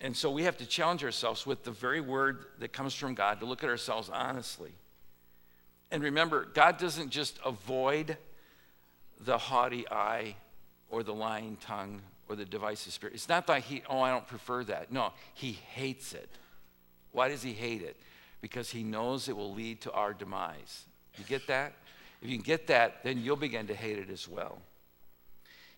And 0.00 0.14
so 0.14 0.30
we 0.30 0.42
have 0.42 0.58
to 0.58 0.66
challenge 0.66 1.02
ourselves 1.02 1.46
with 1.46 1.64
the 1.64 1.70
very 1.70 2.00
word 2.00 2.44
that 2.58 2.72
comes 2.72 2.94
from 2.94 3.14
God 3.14 3.40
to 3.40 3.46
look 3.46 3.64
at 3.64 3.70
ourselves 3.70 4.10
honestly. 4.12 4.72
And 5.90 6.02
remember, 6.02 6.46
God 6.52 6.78
doesn't 6.78 7.10
just 7.10 7.38
avoid 7.44 8.18
the 9.20 9.38
haughty 9.38 9.88
eye 9.88 10.36
or 10.90 11.02
the 11.02 11.14
lying 11.14 11.56
tongue 11.56 12.02
or 12.28 12.36
the 12.36 12.44
divisive 12.44 12.92
spirit. 12.92 13.14
It's 13.14 13.28
not 13.28 13.46
that 13.46 13.62
he, 13.62 13.82
oh, 13.88 14.00
I 14.00 14.10
don't 14.10 14.26
prefer 14.26 14.64
that. 14.64 14.92
No, 14.92 15.12
he 15.32 15.52
hates 15.52 16.12
it. 16.12 16.28
Why 17.12 17.28
does 17.28 17.42
he 17.42 17.52
hate 17.52 17.82
it? 17.82 17.96
Because 18.40 18.70
he 18.70 18.82
knows 18.82 19.28
it 19.28 19.36
will 19.36 19.54
lead 19.54 19.80
to 19.82 19.92
our 19.92 20.12
demise. 20.12 20.84
You 21.16 21.24
get 21.24 21.46
that? 21.46 21.72
If 22.22 22.30
you 22.30 22.38
get 22.38 22.66
that, 22.68 23.02
then 23.04 23.18
you'll 23.18 23.36
begin 23.36 23.66
to 23.68 23.74
hate 23.74 23.98
it 23.98 24.10
as 24.10 24.28
well. 24.28 24.58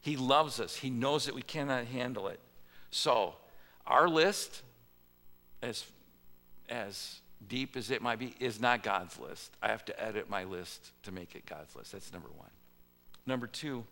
He 0.01 0.17
loves 0.17 0.61
us, 0.61 0.77
he 0.77 0.91
knows 0.91 1.27
that 1.27 1.35
we 1.35 1.43
cannot 1.43 1.87
handle 1.87 2.29
it. 2.29 2.41
So, 2.91 3.35
our 3.87 4.09
list, 4.09 4.63
as, 5.61 5.85
as 6.69 7.21
deep 7.47 7.77
as 7.77 7.91
it 7.91 8.01
might 8.01 8.19
be, 8.19 8.35
is 8.41 8.61
not 8.61 8.83
God's 8.83 9.19
list. 9.19 9.53
I 9.63 9.69
have 9.69 9.85
to 9.87 10.03
edit 10.03 10.31
my 10.31 10.45
list 10.45 10.93
to 11.03 11.13
make 11.13 11.35
it 11.35 11.47
God's 11.47 11.75
list. 11.75 11.93
That's 11.93 12.13
number 12.13 12.29
one. 12.37 12.51
Number 13.27 13.47
two, 13.47 13.85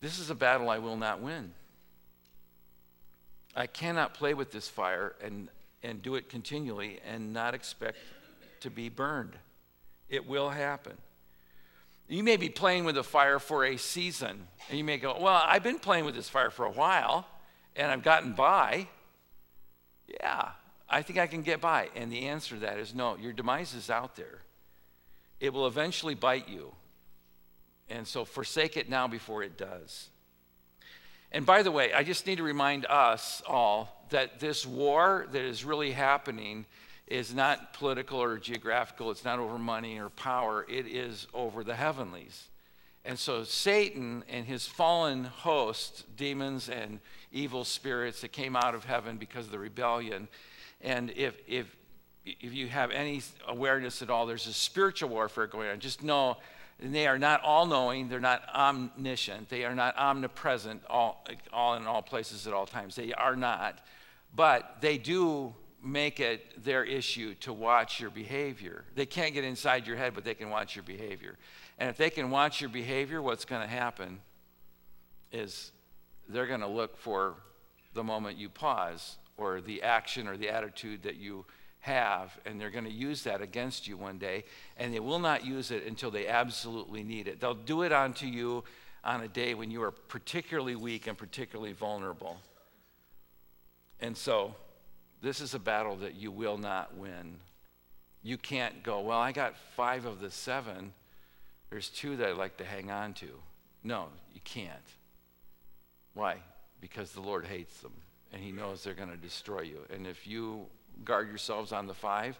this 0.00 0.18
is 0.18 0.28
a 0.28 0.34
battle 0.34 0.68
I 0.68 0.78
will 0.78 0.96
not 0.96 1.20
win. 1.20 1.52
I 3.56 3.66
cannot 3.66 4.14
play 4.14 4.34
with 4.34 4.50
this 4.50 4.68
fire 4.68 5.14
and, 5.22 5.48
and 5.84 6.02
do 6.02 6.16
it 6.16 6.28
continually 6.28 6.98
and 7.08 7.32
not 7.32 7.54
expect 7.54 7.98
to 8.60 8.70
be 8.70 8.88
burned. 8.88 9.34
It 10.08 10.26
will 10.26 10.50
happen. 10.50 10.94
You 12.08 12.22
may 12.22 12.36
be 12.36 12.48
playing 12.48 12.84
with 12.84 12.96
the 12.96 13.04
fire 13.04 13.38
for 13.38 13.64
a 13.64 13.76
season, 13.76 14.48
and 14.68 14.78
you 14.78 14.84
may 14.84 14.98
go, 14.98 15.16
Well, 15.18 15.42
I've 15.46 15.62
been 15.62 15.78
playing 15.78 16.04
with 16.04 16.14
this 16.14 16.28
fire 16.28 16.50
for 16.50 16.66
a 16.66 16.70
while, 16.70 17.26
and 17.76 17.90
I've 17.90 18.02
gotten 18.02 18.32
by. 18.32 18.88
Yeah, 20.20 20.50
I 20.88 21.02
think 21.02 21.18
I 21.18 21.26
can 21.26 21.42
get 21.42 21.60
by. 21.60 21.88
And 21.94 22.12
the 22.12 22.26
answer 22.28 22.56
to 22.56 22.60
that 22.62 22.78
is 22.78 22.94
no, 22.94 23.16
your 23.16 23.32
demise 23.32 23.74
is 23.74 23.88
out 23.88 24.16
there. 24.16 24.42
It 25.40 25.52
will 25.52 25.66
eventually 25.66 26.14
bite 26.14 26.48
you. 26.48 26.74
And 27.88 28.06
so 28.06 28.24
forsake 28.24 28.76
it 28.76 28.88
now 28.88 29.06
before 29.08 29.42
it 29.42 29.58
does. 29.58 30.08
And 31.32 31.44
by 31.44 31.62
the 31.62 31.70
way, 31.70 31.92
I 31.92 32.02
just 32.02 32.26
need 32.26 32.36
to 32.36 32.42
remind 32.42 32.86
us 32.86 33.42
all 33.46 34.06
that 34.10 34.38
this 34.40 34.64
war 34.64 35.26
that 35.32 35.42
is 35.42 35.64
really 35.64 35.92
happening 35.92 36.66
is 37.06 37.34
not 37.34 37.74
political 37.74 38.22
or 38.22 38.38
geographical, 38.38 39.10
it's 39.10 39.24
not 39.24 39.38
over 39.38 39.58
money 39.58 39.98
or 39.98 40.08
power, 40.08 40.64
it 40.68 40.86
is 40.86 41.26
over 41.34 41.62
the 41.62 41.74
heavenlies. 41.74 42.48
And 43.04 43.18
so 43.18 43.44
Satan 43.44 44.24
and 44.28 44.46
his 44.46 44.66
fallen 44.66 45.24
host, 45.24 46.04
demons 46.16 46.70
and 46.70 47.00
evil 47.32 47.64
spirits 47.64 48.22
that 48.22 48.32
came 48.32 48.56
out 48.56 48.74
of 48.74 48.84
heaven 48.84 49.18
because 49.18 49.46
of 49.46 49.52
the 49.52 49.58
rebellion, 49.58 50.28
and 50.80 51.10
if, 51.10 51.36
if, 51.46 51.76
if 52.24 52.54
you 52.54 52.68
have 52.68 52.90
any 52.90 53.20
awareness 53.46 54.00
at 54.00 54.08
all, 54.08 54.24
there's 54.24 54.46
a 54.46 54.52
spiritual 54.52 55.10
warfare 55.10 55.46
going 55.46 55.68
on. 55.68 55.80
Just 55.80 56.02
know 56.02 56.38
and 56.84 56.94
they 56.94 57.06
are 57.06 57.18
not 57.18 57.42
all 57.42 57.64
knowing, 57.64 58.10
they're 58.10 58.20
not 58.20 58.42
omniscient, 58.54 59.48
they 59.48 59.64
are 59.64 59.74
not 59.74 59.96
omnipresent 59.96 60.82
all, 60.90 61.24
all 61.50 61.76
in 61.76 61.86
all 61.86 62.02
places 62.02 62.46
at 62.46 62.52
all 62.52 62.66
times. 62.66 62.94
They 62.94 63.14
are 63.14 63.34
not. 63.34 63.80
But 64.36 64.76
they 64.82 64.98
do 64.98 65.54
make 65.82 66.20
it 66.20 66.62
their 66.62 66.84
issue 66.84 67.34
to 67.36 67.54
watch 67.54 68.00
your 68.00 68.10
behavior. 68.10 68.84
They 68.94 69.06
can't 69.06 69.32
get 69.32 69.44
inside 69.44 69.86
your 69.86 69.96
head, 69.96 70.12
but 70.14 70.24
they 70.24 70.34
can 70.34 70.50
watch 70.50 70.76
your 70.76 70.82
behavior. 70.82 71.38
And 71.78 71.88
if 71.88 71.96
they 71.96 72.10
can 72.10 72.30
watch 72.30 72.60
your 72.60 72.70
behavior, 72.70 73.22
what's 73.22 73.46
going 73.46 73.62
to 73.62 73.68
happen 73.68 74.20
is 75.32 75.72
they're 76.28 76.46
going 76.46 76.60
to 76.60 76.66
look 76.66 76.98
for 76.98 77.36
the 77.94 78.04
moment 78.04 78.36
you 78.36 78.50
pause 78.50 79.16
or 79.38 79.62
the 79.62 79.82
action 79.82 80.28
or 80.28 80.36
the 80.36 80.50
attitude 80.50 81.02
that 81.04 81.16
you 81.16 81.46
have, 81.84 82.38
and 82.46 82.58
they're 82.58 82.70
going 82.70 82.86
to 82.86 82.90
use 82.90 83.24
that 83.24 83.42
against 83.42 83.86
you 83.86 83.98
one 83.98 84.16
day, 84.16 84.44
and 84.78 84.92
they 84.92 85.00
will 85.00 85.18
not 85.18 85.44
use 85.44 85.70
it 85.70 85.84
until 85.84 86.10
they 86.10 86.26
absolutely 86.26 87.02
need 87.02 87.28
it. 87.28 87.40
They'll 87.40 87.54
do 87.54 87.82
it 87.82 87.92
onto 87.92 88.26
you 88.26 88.64
on 89.04 89.20
a 89.20 89.28
day 89.28 89.52
when 89.52 89.70
you 89.70 89.82
are 89.82 89.90
particularly 89.90 90.76
weak 90.76 91.06
and 91.06 91.18
particularly 91.18 91.74
vulnerable. 91.74 92.38
And 94.00 94.16
so, 94.16 94.54
This 95.20 95.40
is 95.40 95.54
a 95.54 95.58
battle 95.58 95.96
that 95.96 96.16
you 96.16 96.30
will 96.30 96.58
not 96.58 96.98
win. 96.98 97.38
You 98.22 98.36
can't 98.36 98.82
go, 98.82 99.00
well, 99.00 99.18
I 99.18 99.32
got 99.32 99.56
five 99.74 100.04
of 100.04 100.20
the 100.20 100.30
seven. 100.30 100.92
There's 101.70 101.88
two 101.88 102.16
that 102.16 102.28
I'd 102.28 102.36
like 102.36 102.58
to 102.58 102.64
hang 102.64 102.90
on 102.90 103.14
to. 103.14 103.28
No, 103.82 104.08
you 104.34 104.42
can't. 104.44 104.88
Why? 106.12 106.36
Because 106.80 107.12
the 107.12 107.22
Lord 107.22 107.46
hates 107.46 107.80
them 107.80 107.94
and 108.34 108.42
he 108.42 108.52
knows 108.52 108.84
they're 108.84 108.92
going 108.92 109.10
to 109.10 109.16
destroy 109.16 109.62
you. 109.62 109.78
And 109.94 110.06
if 110.06 110.26
you 110.26 110.66
guard 111.04 111.28
yourselves 111.28 111.72
on 111.72 111.86
the 111.86 111.94
five, 111.94 112.38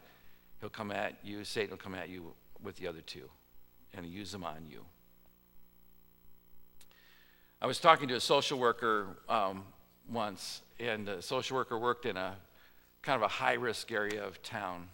he'll 0.61 0.71
come 0.71 0.90
at 0.90 1.14
you, 1.23 1.45
Satan 1.45 1.71
will 1.71 1.79
come 1.79 1.95
at 1.95 2.09
you 2.09 2.35
with 2.62 2.77
the 2.77 2.88
other 2.88 3.01
two 3.01 3.29
and 3.95 4.07
use 4.07 4.33
them 4.33 4.45
on 4.45 4.67
you. 4.69 4.85
I 7.61 7.67
was 7.67 7.79
talking 7.79 8.09
to 8.09 8.14
a 8.14 8.21
social 8.21 8.59
worker 8.59 9.17
um, 9.29 9.64
once, 10.11 10.62
and 10.79 11.07
the 11.07 11.23
social 11.23 11.57
worker 11.57 11.79
worked 11.79 12.05
in 12.05 12.17
a 12.17 12.37
kind 13.03 13.17
of 13.17 13.23
a 13.23 13.29
high 13.29 13.55
risk 13.55 13.93
area 13.93 14.25
of 14.25 14.43
town. 14.43 14.88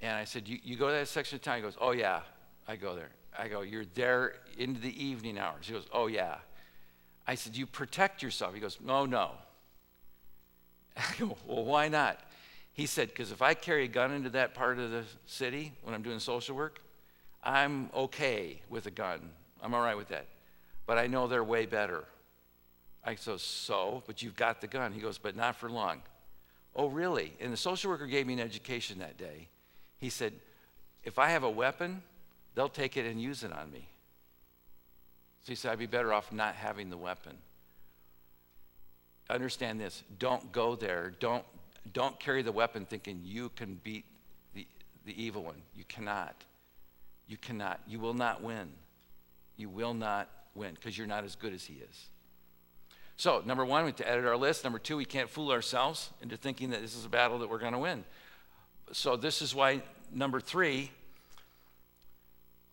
And 0.00 0.16
I 0.16 0.24
said, 0.24 0.48
you, 0.48 0.58
you 0.62 0.76
go 0.76 0.88
to 0.88 0.94
that 0.94 1.08
section 1.08 1.36
of 1.36 1.42
town? 1.42 1.56
He 1.56 1.62
goes, 1.62 1.76
Oh, 1.80 1.92
yeah, 1.92 2.22
I 2.66 2.76
go 2.76 2.94
there. 2.94 3.10
I 3.38 3.48
go, 3.48 3.60
You're 3.60 3.84
there 3.94 4.34
into 4.58 4.80
the 4.80 5.04
evening 5.04 5.38
hours. 5.38 5.66
He 5.66 5.72
goes, 5.72 5.86
Oh, 5.92 6.06
yeah. 6.06 6.36
I 7.26 7.34
said, 7.36 7.56
You 7.56 7.66
protect 7.66 8.22
yourself. 8.22 8.54
He 8.54 8.60
goes, 8.60 8.78
No, 8.84 9.06
no. 9.06 9.32
I 10.96 11.14
go, 11.18 11.36
Well, 11.46 11.64
why 11.64 11.88
not? 11.88 12.18
He 12.72 12.86
said, 12.86 13.08
Because 13.08 13.32
if 13.32 13.42
I 13.42 13.54
carry 13.54 13.84
a 13.84 13.88
gun 13.88 14.12
into 14.12 14.30
that 14.30 14.54
part 14.54 14.78
of 14.78 14.90
the 14.90 15.04
city 15.26 15.72
when 15.82 15.94
I'm 15.94 16.02
doing 16.02 16.18
social 16.18 16.56
work, 16.56 16.80
I'm 17.42 17.90
okay 17.94 18.62
with 18.68 18.86
a 18.86 18.90
gun. 18.90 19.30
I'm 19.62 19.74
all 19.74 19.82
right 19.82 19.96
with 19.96 20.08
that. 20.08 20.26
But 20.86 20.98
I 20.98 21.06
know 21.06 21.26
they're 21.26 21.44
way 21.44 21.66
better. 21.66 22.04
I 23.04 23.14
said, 23.14 23.40
So, 23.40 24.02
but 24.06 24.22
you've 24.22 24.36
got 24.36 24.60
the 24.60 24.66
gun. 24.66 24.92
He 24.92 25.00
goes, 25.00 25.18
But 25.18 25.36
not 25.36 25.56
for 25.56 25.70
long. 25.70 26.02
Oh, 26.74 26.88
really? 26.88 27.34
And 27.40 27.52
the 27.52 27.56
social 27.56 27.90
worker 27.90 28.06
gave 28.06 28.26
me 28.26 28.32
an 28.34 28.40
education 28.40 28.98
that 29.00 29.18
day. 29.18 29.48
He 29.98 30.08
said, 30.08 30.32
If 31.04 31.18
I 31.18 31.30
have 31.30 31.42
a 31.42 31.50
weapon, 31.50 32.02
they'll 32.54 32.68
take 32.68 32.96
it 32.96 33.06
and 33.06 33.20
use 33.20 33.42
it 33.42 33.52
on 33.52 33.70
me. 33.70 33.88
So 35.42 35.48
he 35.52 35.54
said, 35.56 35.72
I'd 35.72 35.78
be 35.78 35.86
better 35.86 36.12
off 36.12 36.32
not 36.32 36.54
having 36.54 36.88
the 36.88 36.96
weapon. 36.96 37.36
Understand 39.28 39.80
this 39.80 40.02
don't 40.18 40.52
go 40.52 40.76
there. 40.76 41.14
Don't, 41.18 41.44
don't 41.92 42.18
carry 42.20 42.42
the 42.42 42.52
weapon 42.52 42.86
thinking 42.86 43.20
you 43.24 43.50
can 43.50 43.80
beat 43.82 44.04
the, 44.54 44.66
the 45.04 45.22
evil 45.22 45.42
one. 45.42 45.62
You 45.74 45.84
cannot. 45.88 46.44
You 47.26 47.36
cannot. 47.36 47.80
You 47.86 47.98
will 47.98 48.14
not 48.14 48.42
win. 48.42 48.68
You 49.56 49.68
will 49.68 49.94
not 49.94 50.28
win 50.54 50.74
because 50.74 50.96
you're 50.96 51.06
not 51.06 51.24
as 51.24 51.34
good 51.34 51.52
as 51.52 51.64
he 51.64 51.74
is. 51.74 52.08
So, 53.16 53.42
number 53.44 53.64
one, 53.64 53.84
we 53.84 53.88
have 53.90 53.96
to 53.96 54.08
edit 54.08 54.24
our 54.24 54.36
list. 54.36 54.64
Number 54.64 54.78
two, 54.78 54.96
we 54.96 55.04
can't 55.04 55.28
fool 55.28 55.52
ourselves 55.52 56.10
into 56.22 56.36
thinking 56.36 56.70
that 56.70 56.80
this 56.80 56.96
is 56.96 57.04
a 57.04 57.08
battle 57.08 57.38
that 57.40 57.50
we're 57.50 57.58
going 57.58 57.72
to 57.72 57.78
win. 57.78 58.04
So, 58.92 59.16
this 59.16 59.42
is 59.42 59.54
why, 59.54 59.82
number 60.12 60.40
three, 60.40 60.90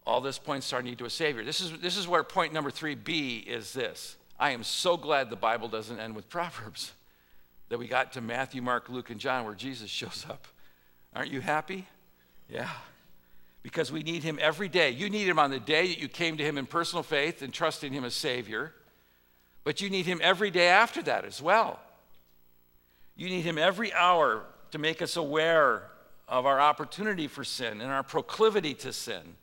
all 0.06 0.22
this 0.22 0.39
points 0.39 0.69
to 0.69 0.78
our 0.78 0.82
need 0.82 0.98
to 0.98 1.06
a 1.06 1.10
Savior. 1.10 1.43
This 1.43 1.62
is, 1.62 1.78
this 1.80 1.98
is 1.98 2.08
where 2.08 2.24
point 2.24 2.52
number 2.52 2.72
3b 2.72 3.45
is 3.45 3.74
this. 3.74 4.17
I 4.39 4.52
am 4.52 4.63
so 4.63 4.98
glad 4.98 5.30
the 5.30 5.36
Bible 5.36 5.67
doesn't 5.67 6.00
end 6.00 6.15
with 6.15 6.30
Proverbs, 6.30 6.93
that 7.69 7.77
we 7.77 7.88
got 7.88 8.13
to 8.13 8.21
Matthew, 8.21 8.62
Mark, 8.62 8.89
Luke, 8.89 9.10
and 9.10 9.19
John 9.19 9.45
where 9.45 9.55
Jesus 9.55 9.89
shows 9.89 10.25
up. 10.29 10.47
Aren't 11.15 11.32
you 11.32 11.41
happy? 11.41 11.88
Yeah. 12.49 12.69
Because 13.63 13.91
we 13.91 14.03
need 14.03 14.23
him 14.23 14.39
every 14.41 14.69
day. 14.69 14.91
You 14.91 15.10
need 15.10 15.27
him 15.27 15.39
on 15.39 15.51
the 15.51 15.60
day 15.60 15.88
that 15.88 15.99
you 15.99 16.08
came 16.08 16.38
to 16.38 16.43
him 16.43 16.58
in 16.58 16.65
personal 16.65 17.03
faith 17.03 17.41
and 17.41 17.53
trusting 17.53 17.93
him 17.93 18.03
as 18.03 18.15
Savior, 18.15 18.73
but 19.63 19.82
you 19.82 19.89
need 19.89 20.05
him 20.05 20.19
every 20.23 20.49
day 20.49 20.67
after 20.67 21.01
that 21.03 21.25
as 21.25 21.41
well. 21.41 21.79
You 23.15 23.29
need 23.29 23.41
him 23.41 23.58
every 23.58 23.93
hour 23.93 24.43
to 24.71 24.77
make 24.77 25.01
us 25.01 25.17
aware 25.17 25.84
of 26.27 26.45
our 26.45 26.60
opportunity 26.60 27.27
for 27.27 27.43
sin 27.43 27.82
and 27.82 27.91
our 27.91 28.03
proclivity 28.03 28.73
to 28.75 28.93
sin 28.93 29.36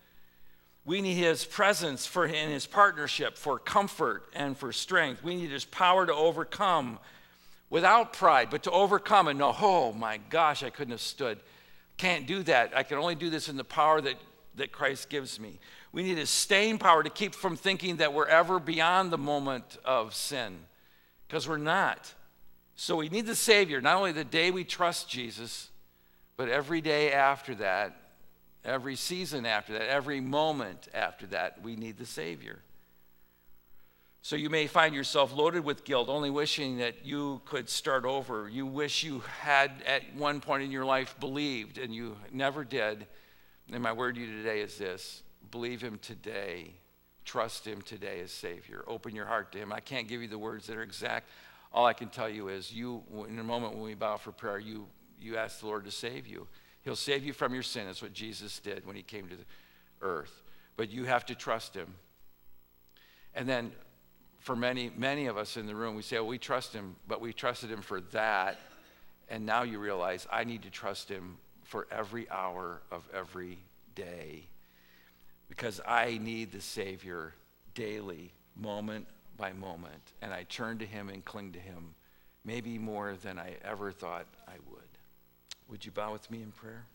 we 0.86 1.02
need 1.02 1.14
his 1.14 1.44
presence 1.44 2.06
for 2.06 2.24
in 2.24 2.48
his 2.48 2.64
partnership 2.64 3.36
for 3.36 3.58
comfort 3.58 4.28
and 4.34 4.56
for 4.56 4.72
strength. 4.72 5.22
We 5.22 5.34
need 5.34 5.50
his 5.50 5.64
power 5.64 6.06
to 6.06 6.14
overcome 6.14 7.00
without 7.70 8.12
pride, 8.12 8.48
but 8.50 8.62
to 8.64 8.70
overcome 8.70 9.28
and 9.28 9.38
know, 9.38 9.54
oh 9.60 9.92
my 9.92 10.18
gosh, 10.30 10.62
I 10.62 10.70
couldn't 10.70 10.92
have 10.92 11.00
stood. 11.00 11.38
Can't 11.96 12.26
do 12.26 12.42
that. 12.44 12.76
I 12.76 12.82
can 12.82 12.98
only 12.98 13.14
do 13.14 13.30
this 13.30 13.48
in 13.48 13.56
the 13.56 13.64
power 13.64 14.00
that, 14.00 14.16
that 14.56 14.72
Christ 14.72 15.08
gives 15.08 15.40
me. 15.40 15.58
We 15.92 16.02
need 16.02 16.18
his 16.18 16.30
staying 16.30 16.78
power 16.78 17.02
to 17.02 17.10
keep 17.10 17.34
from 17.34 17.56
thinking 17.56 17.96
that 17.96 18.12
we're 18.12 18.26
ever 18.26 18.58
beyond 18.58 19.10
the 19.10 19.18
moment 19.18 19.78
of 19.84 20.14
sin, 20.14 20.58
because 21.26 21.48
we're 21.48 21.56
not. 21.56 22.12
So 22.76 22.96
we 22.96 23.08
need 23.08 23.26
the 23.26 23.34
Savior, 23.34 23.80
not 23.80 23.96
only 23.96 24.12
the 24.12 24.24
day 24.24 24.50
we 24.50 24.64
trust 24.64 25.08
Jesus, 25.08 25.70
but 26.36 26.48
every 26.48 26.80
day 26.80 27.12
after 27.12 27.54
that 27.56 27.96
Every 28.66 28.96
season 28.96 29.46
after 29.46 29.74
that, 29.74 29.82
every 29.82 30.20
moment 30.20 30.88
after 30.92 31.28
that, 31.28 31.62
we 31.62 31.76
need 31.76 31.98
the 31.98 32.06
Savior. 32.06 32.58
So 34.26 34.34
you 34.34 34.50
may 34.50 34.66
find 34.66 34.92
yourself 34.92 35.32
loaded 35.32 35.64
with 35.64 35.84
guilt, 35.84 36.08
only 36.08 36.30
wishing 36.30 36.78
that 36.78 37.06
you 37.06 37.40
could 37.44 37.68
start 37.68 38.04
over. 38.04 38.48
You 38.48 38.66
wish 38.66 39.04
you 39.04 39.22
had 39.38 39.70
at 39.86 40.02
one 40.16 40.40
point 40.40 40.64
in 40.64 40.72
your 40.72 40.84
life 40.84 41.14
believed 41.20 41.78
and 41.78 41.94
you 41.94 42.16
never 42.32 42.64
did. 42.64 43.06
And 43.72 43.80
my 43.84 43.92
word 43.92 44.16
to 44.16 44.20
you 44.20 44.26
today 44.38 44.62
is 44.62 44.78
this 44.78 45.22
believe 45.52 45.80
Him 45.80 46.00
today. 46.02 46.72
Trust 47.24 47.64
Him 47.64 47.82
today 47.82 48.18
as 48.18 48.32
Savior. 48.32 48.82
Open 48.88 49.14
your 49.14 49.26
heart 49.26 49.52
to 49.52 49.58
Him. 49.58 49.72
I 49.72 49.78
can't 49.78 50.08
give 50.08 50.20
you 50.20 50.26
the 50.26 50.40
words 50.40 50.66
that 50.66 50.76
are 50.76 50.82
exact. 50.82 51.28
All 51.72 51.86
I 51.86 51.92
can 51.92 52.08
tell 52.08 52.28
you 52.28 52.48
is 52.48 52.72
you, 52.72 53.04
in 53.28 53.38
a 53.38 53.44
moment 53.44 53.74
when 53.74 53.84
we 53.84 53.94
bow 53.94 54.16
for 54.16 54.32
prayer, 54.32 54.58
you, 54.58 54.88
you 55.20 55.36
ask 55.36 55.60
the 55.60 55.66
Lord 55.66 55.84
to 55.84 55.92
save 55.92 56.26
you. 56.26 56.48
He'll 56.82 56.96
save 56.96 57.24
you 57.24 57.32
from 57.32 57.54
your 57.54 57.62
sin. 57.62 57.86
That's 57.86 58.02
what 58.02 58.12
Jesus 58.12 58.58
did 58.58 58.86
when 58.86 58.96
he 58.96 59.02
came 59.02 59.28
to 59.28 59.36
earth. 60.02 60.42
But 60.76 60.90
you 60.90 61.04
have 61.04 61.26
to 61.26 61.36
trust 61.36 61.76
him. 61.76 61.94
And 63.32 63.48
then 63.48 63.70
for 64.46 64.54
many, 64.54 64.92
many 64.96 65.26
of 65.26 65.36
us 65.36 65.56
in 65.56 65.66
the 65.66 65.74
room, 65.74 65.96
we 65.96 66.02
say, 66.02 66.20
well, 66.20 66.28
we 66.28 66.38
trust 66.38 66.72
him, 66.72 66.94
but 67.08 67.20
we 67.20 67.32
trusted 67.32 67.68
him 67.68 67.82
for 67.82 68.00
that. 68.12 68.60
And 69.28 69.44
now 69.44 69.64
you 69.64 69.80
realize 69.80 70.24
I 70.30 70.44
need 70.44 70.62
to 70.62 70.70
trust 70.70 71.08
him 71.08 71.38
for 71.64 71.88
every 71.90 72.30
hour 72.30 72.80
of 72.92 73.02
every 73.12 73.58
day 73.96 74.44
because 75.48 75.80
I 75.84 76.18
need 76.22 76.52
the 76.52 76.60
Savior 76.60 77.34
daily, 77.74 78.32
moment 78.54 79.08
by 79.36 79.52
moment. 79.52 80.12
And 80.22 80.32
I 80.32 80.44
turn 80.44 80.78
to 80.78 80.86
him 80.86 81.08
and 81.08 81.24
cling 81.24 81.50
to 81.54 81.58
him, 81.58 81.96
maybe 82.44 82.78
more 82.78 83.16
than 83.20 83.40
I 83.40 83.56
ever 83.64 83.90
thought 83.90 84.26
I 84.46 84.58
would. 84.70 84.78
Would 85.68 85.84
you 85.84 85.90
bow 85.90 86.12
with 86.12 86.30
me 86.30 86.40
in 86.40 86.52
prayer? 86.52 86.86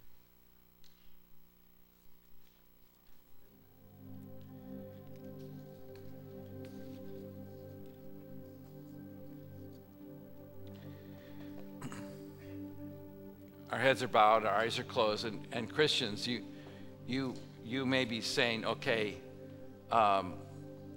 Our 13.71 13.79
heads 13.79 14.03
are 14.03 14.07
bowed, 14.07 14.45
our 14.45 14.55
eyes 14.55 14.77
are 14.79 14.83
closed, 14.83 15.25
and, 15.25 15.47
and 15.51 15.71
Christians, 15.71 16.27
you, 16.27 16.43
you, 17.07 17.33
you 17.63 17.85
may 17.85 18.05
be 18.05 18.21
saying, 18.21 18.65
okay, 18.65 19.17
um, 19.91 20.33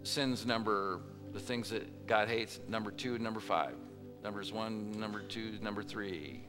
sins 0.02 0.44
number, 0.44 1.00
the 1.32 1.40
things 1.40 1.70
that 1.70 2.06
God 2.06 2.28
hates, 2.28 2.60
number 2.68 2.90
two, 2.90 3.18
number 3.18 3.40
five. 3.40 3.74
Numbers 4.22 4.52
one, 4.52 4.98
number 4.98 5.20
two, 5.20 5.58
number 5.60 5.82
three, 5.82 6.44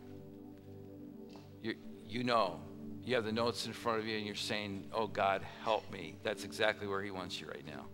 you 2.07 2.23
know, 2.23 2.59
you 3.03 3.15
have 3.15 3.25
the 3.25 3.31
notes 3.31 3.65
in 3.65 3.73
front 3.73 3.99
of 3.99 4.07
you 4.07 4.17
and 4.17 4.25
you're 4.25 4.35
saying, 4.35 4.85
Oh 4.93 5.07
God, 5.07 5.41
help 5.63 5.91
me. 5.91 6.15
That's 6.23 6.43
exactly 6.43 6.87
where 6.87 7.03
He 7.03 7.11
wants 7.11 7.39
you 7.39 7.47
right 7.47 7.65
now. 7.65 7.85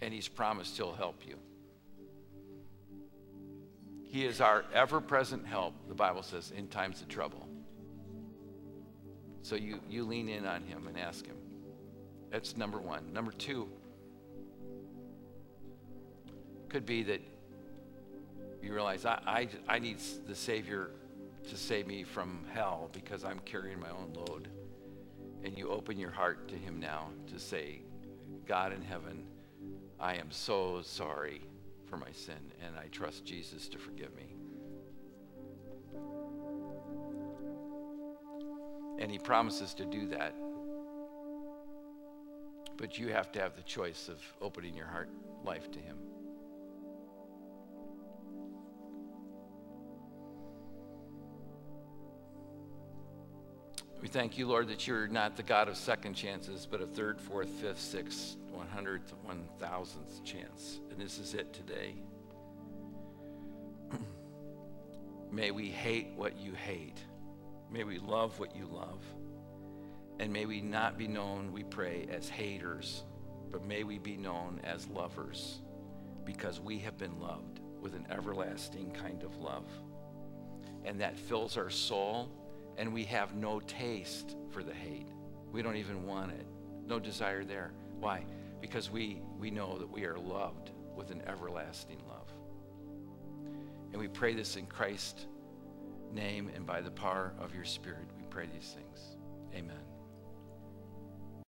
And 0.00 0.12
He's 0.12 0.28
promised 0.28 0.76
He'll 0.76 0.92
help 0.92 1.22
you. 1.26 1.36
He 4.02 4.24
is 4.26 4.40
our 4.40 4.64
ever 4.72 5.00
present 5.00 5.46
help, 5.46 5.74
the 5.88 5.94
Bible 5.94 6.22
says, 6.22 6.52
in 6.54 6.68
times 6.68 7.00
of 7.00 7.08
trouble. 7.08 7.48
So 9.44 9.56
you, 9.56 9.78
you 9.90 10.04
lean 10.04 10.30
in 10.30 10.46
on 10.46 10.62
Him 10.62 10.86
and 10.88 10.98
ask 10.98 11.26
Him. 11.26 11.36
That's 12.30 12.56
number 12.56 12.78
one. 12.78 13.12
Number 13.12 13.30
two, 13.30 13.68
could 16.70 16.86
be 16.86 17.02
that 17.02 17.20
you 18.62 18.72
realize 18.72 19.04
I, 19.04 19.20
I, 19.26 19.48
I 19.68 19.78
need 19.78 19.98
the 20.26 20.34
Savior 20.34 20.92
to 21.46 21.56
save 21.58 21.86
me 21.86 22.04
from 22.04 22.46
hell 22.54 22.88
because 22.94 23.22
I'm 23.22 23.38
carrying 23.40 23.78
my 23.78 23.90
own 23.90 24.14
load. 24.14 24.48
And 25.44 25.58
you 25.58 25.68
open 25.68 25.98
your 25.98 26.10
heart 26.10 26.48
to 26.48 26.54
Him 26.54 26.80
now 26.80 27.10
to 27.30 27.38
say, 27.38 27.82
God 28.46 28.72
in 28.72 28.80
heaven, 28.80 29.26
I 30.00 30.14
am 30.14 30.30
so 30.30 30.80
sorry 30.80 31.42
for 31.84 31.98
my 31.98 32.12
sin, 32.12 32.50
and 32.66 32.74
I 32.78 32.86
trust 32.86 33.26
Jesus 33.26 33.68
to 33.68 33.78
forgive 33.78 34.16
me. 34.16 34.36
And 38.98 39.10
He 39.10 39.18
promises 39.18 39.74
to 39.74 39.84
do 39.84 40.08
that. 40.08 40.34
But 42.76 42.98
you 42.98 43.08
have 43.08 43.30
to 43.32 43.40
have 43.40 43.56
the 43.56 43.62
choice 43.62 44.08
of 44.08 44.20
opening 44.40 44.74
your 44.74 44.86
heart 44.86 45.08
life 45.44 45.70
to 45.72 45.78
Him. 45.78 45.98
We 54.04 54.08
thank 54.08 54.36
you, 54.36 54.46
Lord, 54.46 54.68
that 54.68 54.86
you're 54.86 55.08
not 55.08 55.34
the 55.34 55.42
God 55.42 55.66
of 55.66 55.78
second 55.78 56.12
chances, 56.12 56.68
but 56.70 56.82
a 56.82 56.86
third, 56.86 57.18
fourth, 57.18 57.48
fifth, 57.48 57.80
sixth, 57.80 58.36
100th, 58.54 59.14
1000th 59.26 60.22
chance. 60.24 60.80
And 60.90 61.00
this 61.00 61.18
is 61.18 61.32
it 61.32 61.54
today. 61.54 61.94
May 65.32 65.52
we 65.52 65.68
hate 65.68 66.08
what 66.16 66.38
you 66.38 66.52
hate. 66.52 66.98
May 67.74 67.82
we 67.82 67.98
love 67.98 68.38
what 68.38 68.54
you 68.54 68.68
love. 68.72 69.00
And 70.20 70.32
may 70.32 70.46
we 70.46 70.60
not 70.60 70.96
be 70.96 71.08
known, 71.08 71.52
we 71.52 71.64
pray, 71.64 72.06
as 72.08 72.28
haters, 72.28 73.02
but 73.50 73.64
may 73.64 73.82
we 73.82 73.98
be 73.98 74.16
known 74.16 74.60
as 74.62 74.86
lovers 74.86 75.58
because 76.24 76.60
we 76.60 76.78
have 76.78 76.96
been 76.96 77.18
loved 77.18 77.58
with 77.80 77.96
an 77.96 78.06
everlasting 78.12 78.92
kind 78.92 79.24
of 79.24 79.38
love. 79.38 79.66
And 80.84 81.00
that 81.00 81.18
fills 81.18 81.56
our 81.56 81.68
soul, 81.68 82.30
and 82.78 82.94
we 82.94 83.02
have 83.06 83.34
no 83.34 83.58
taste 83.58 84.36
for 84.52 84.62
the 84.62 84.72
hate. 84.72 85.08
We 85.50 85.60
don't 85.60 85.74
even 85.74 86.06
want 86.06 86.30
it, 86.30 86.46
no 86.86 87.00
desire 87.00 87.42
there. 87.42 87.72
Why? 87.98 88.24
Because 88.60 88.88
we, 88.88 89.20
we 89.40 89.50
know 89.50 89.78
that 89.78 89.90
we 89.90 90.04
are 90.04 90.16
loved 90.16 90.70
with 90.96 91.10
an 91.10 91.22
everlasting 91.26 91.98
love. 92.06 92.30
And 93.90 94.00
we 94.00 94.06
pray 94.06 94.32
this 94.32 94.54
in 94.54 94.66
Christ's 94.66 95.26
name 96.14 96.50
and 96.54 96.66
by 96.66 96.80
the 96.80 96.90
power 96.90 97.34
of 97.38 97.54
your 97.54 97.64
Spirit. 97.64 98.06
We 98.16 98.24
pray 98.30 98.46
these 98.52 98.74
things. 98.74 99.16
Amen. 99.54 99.93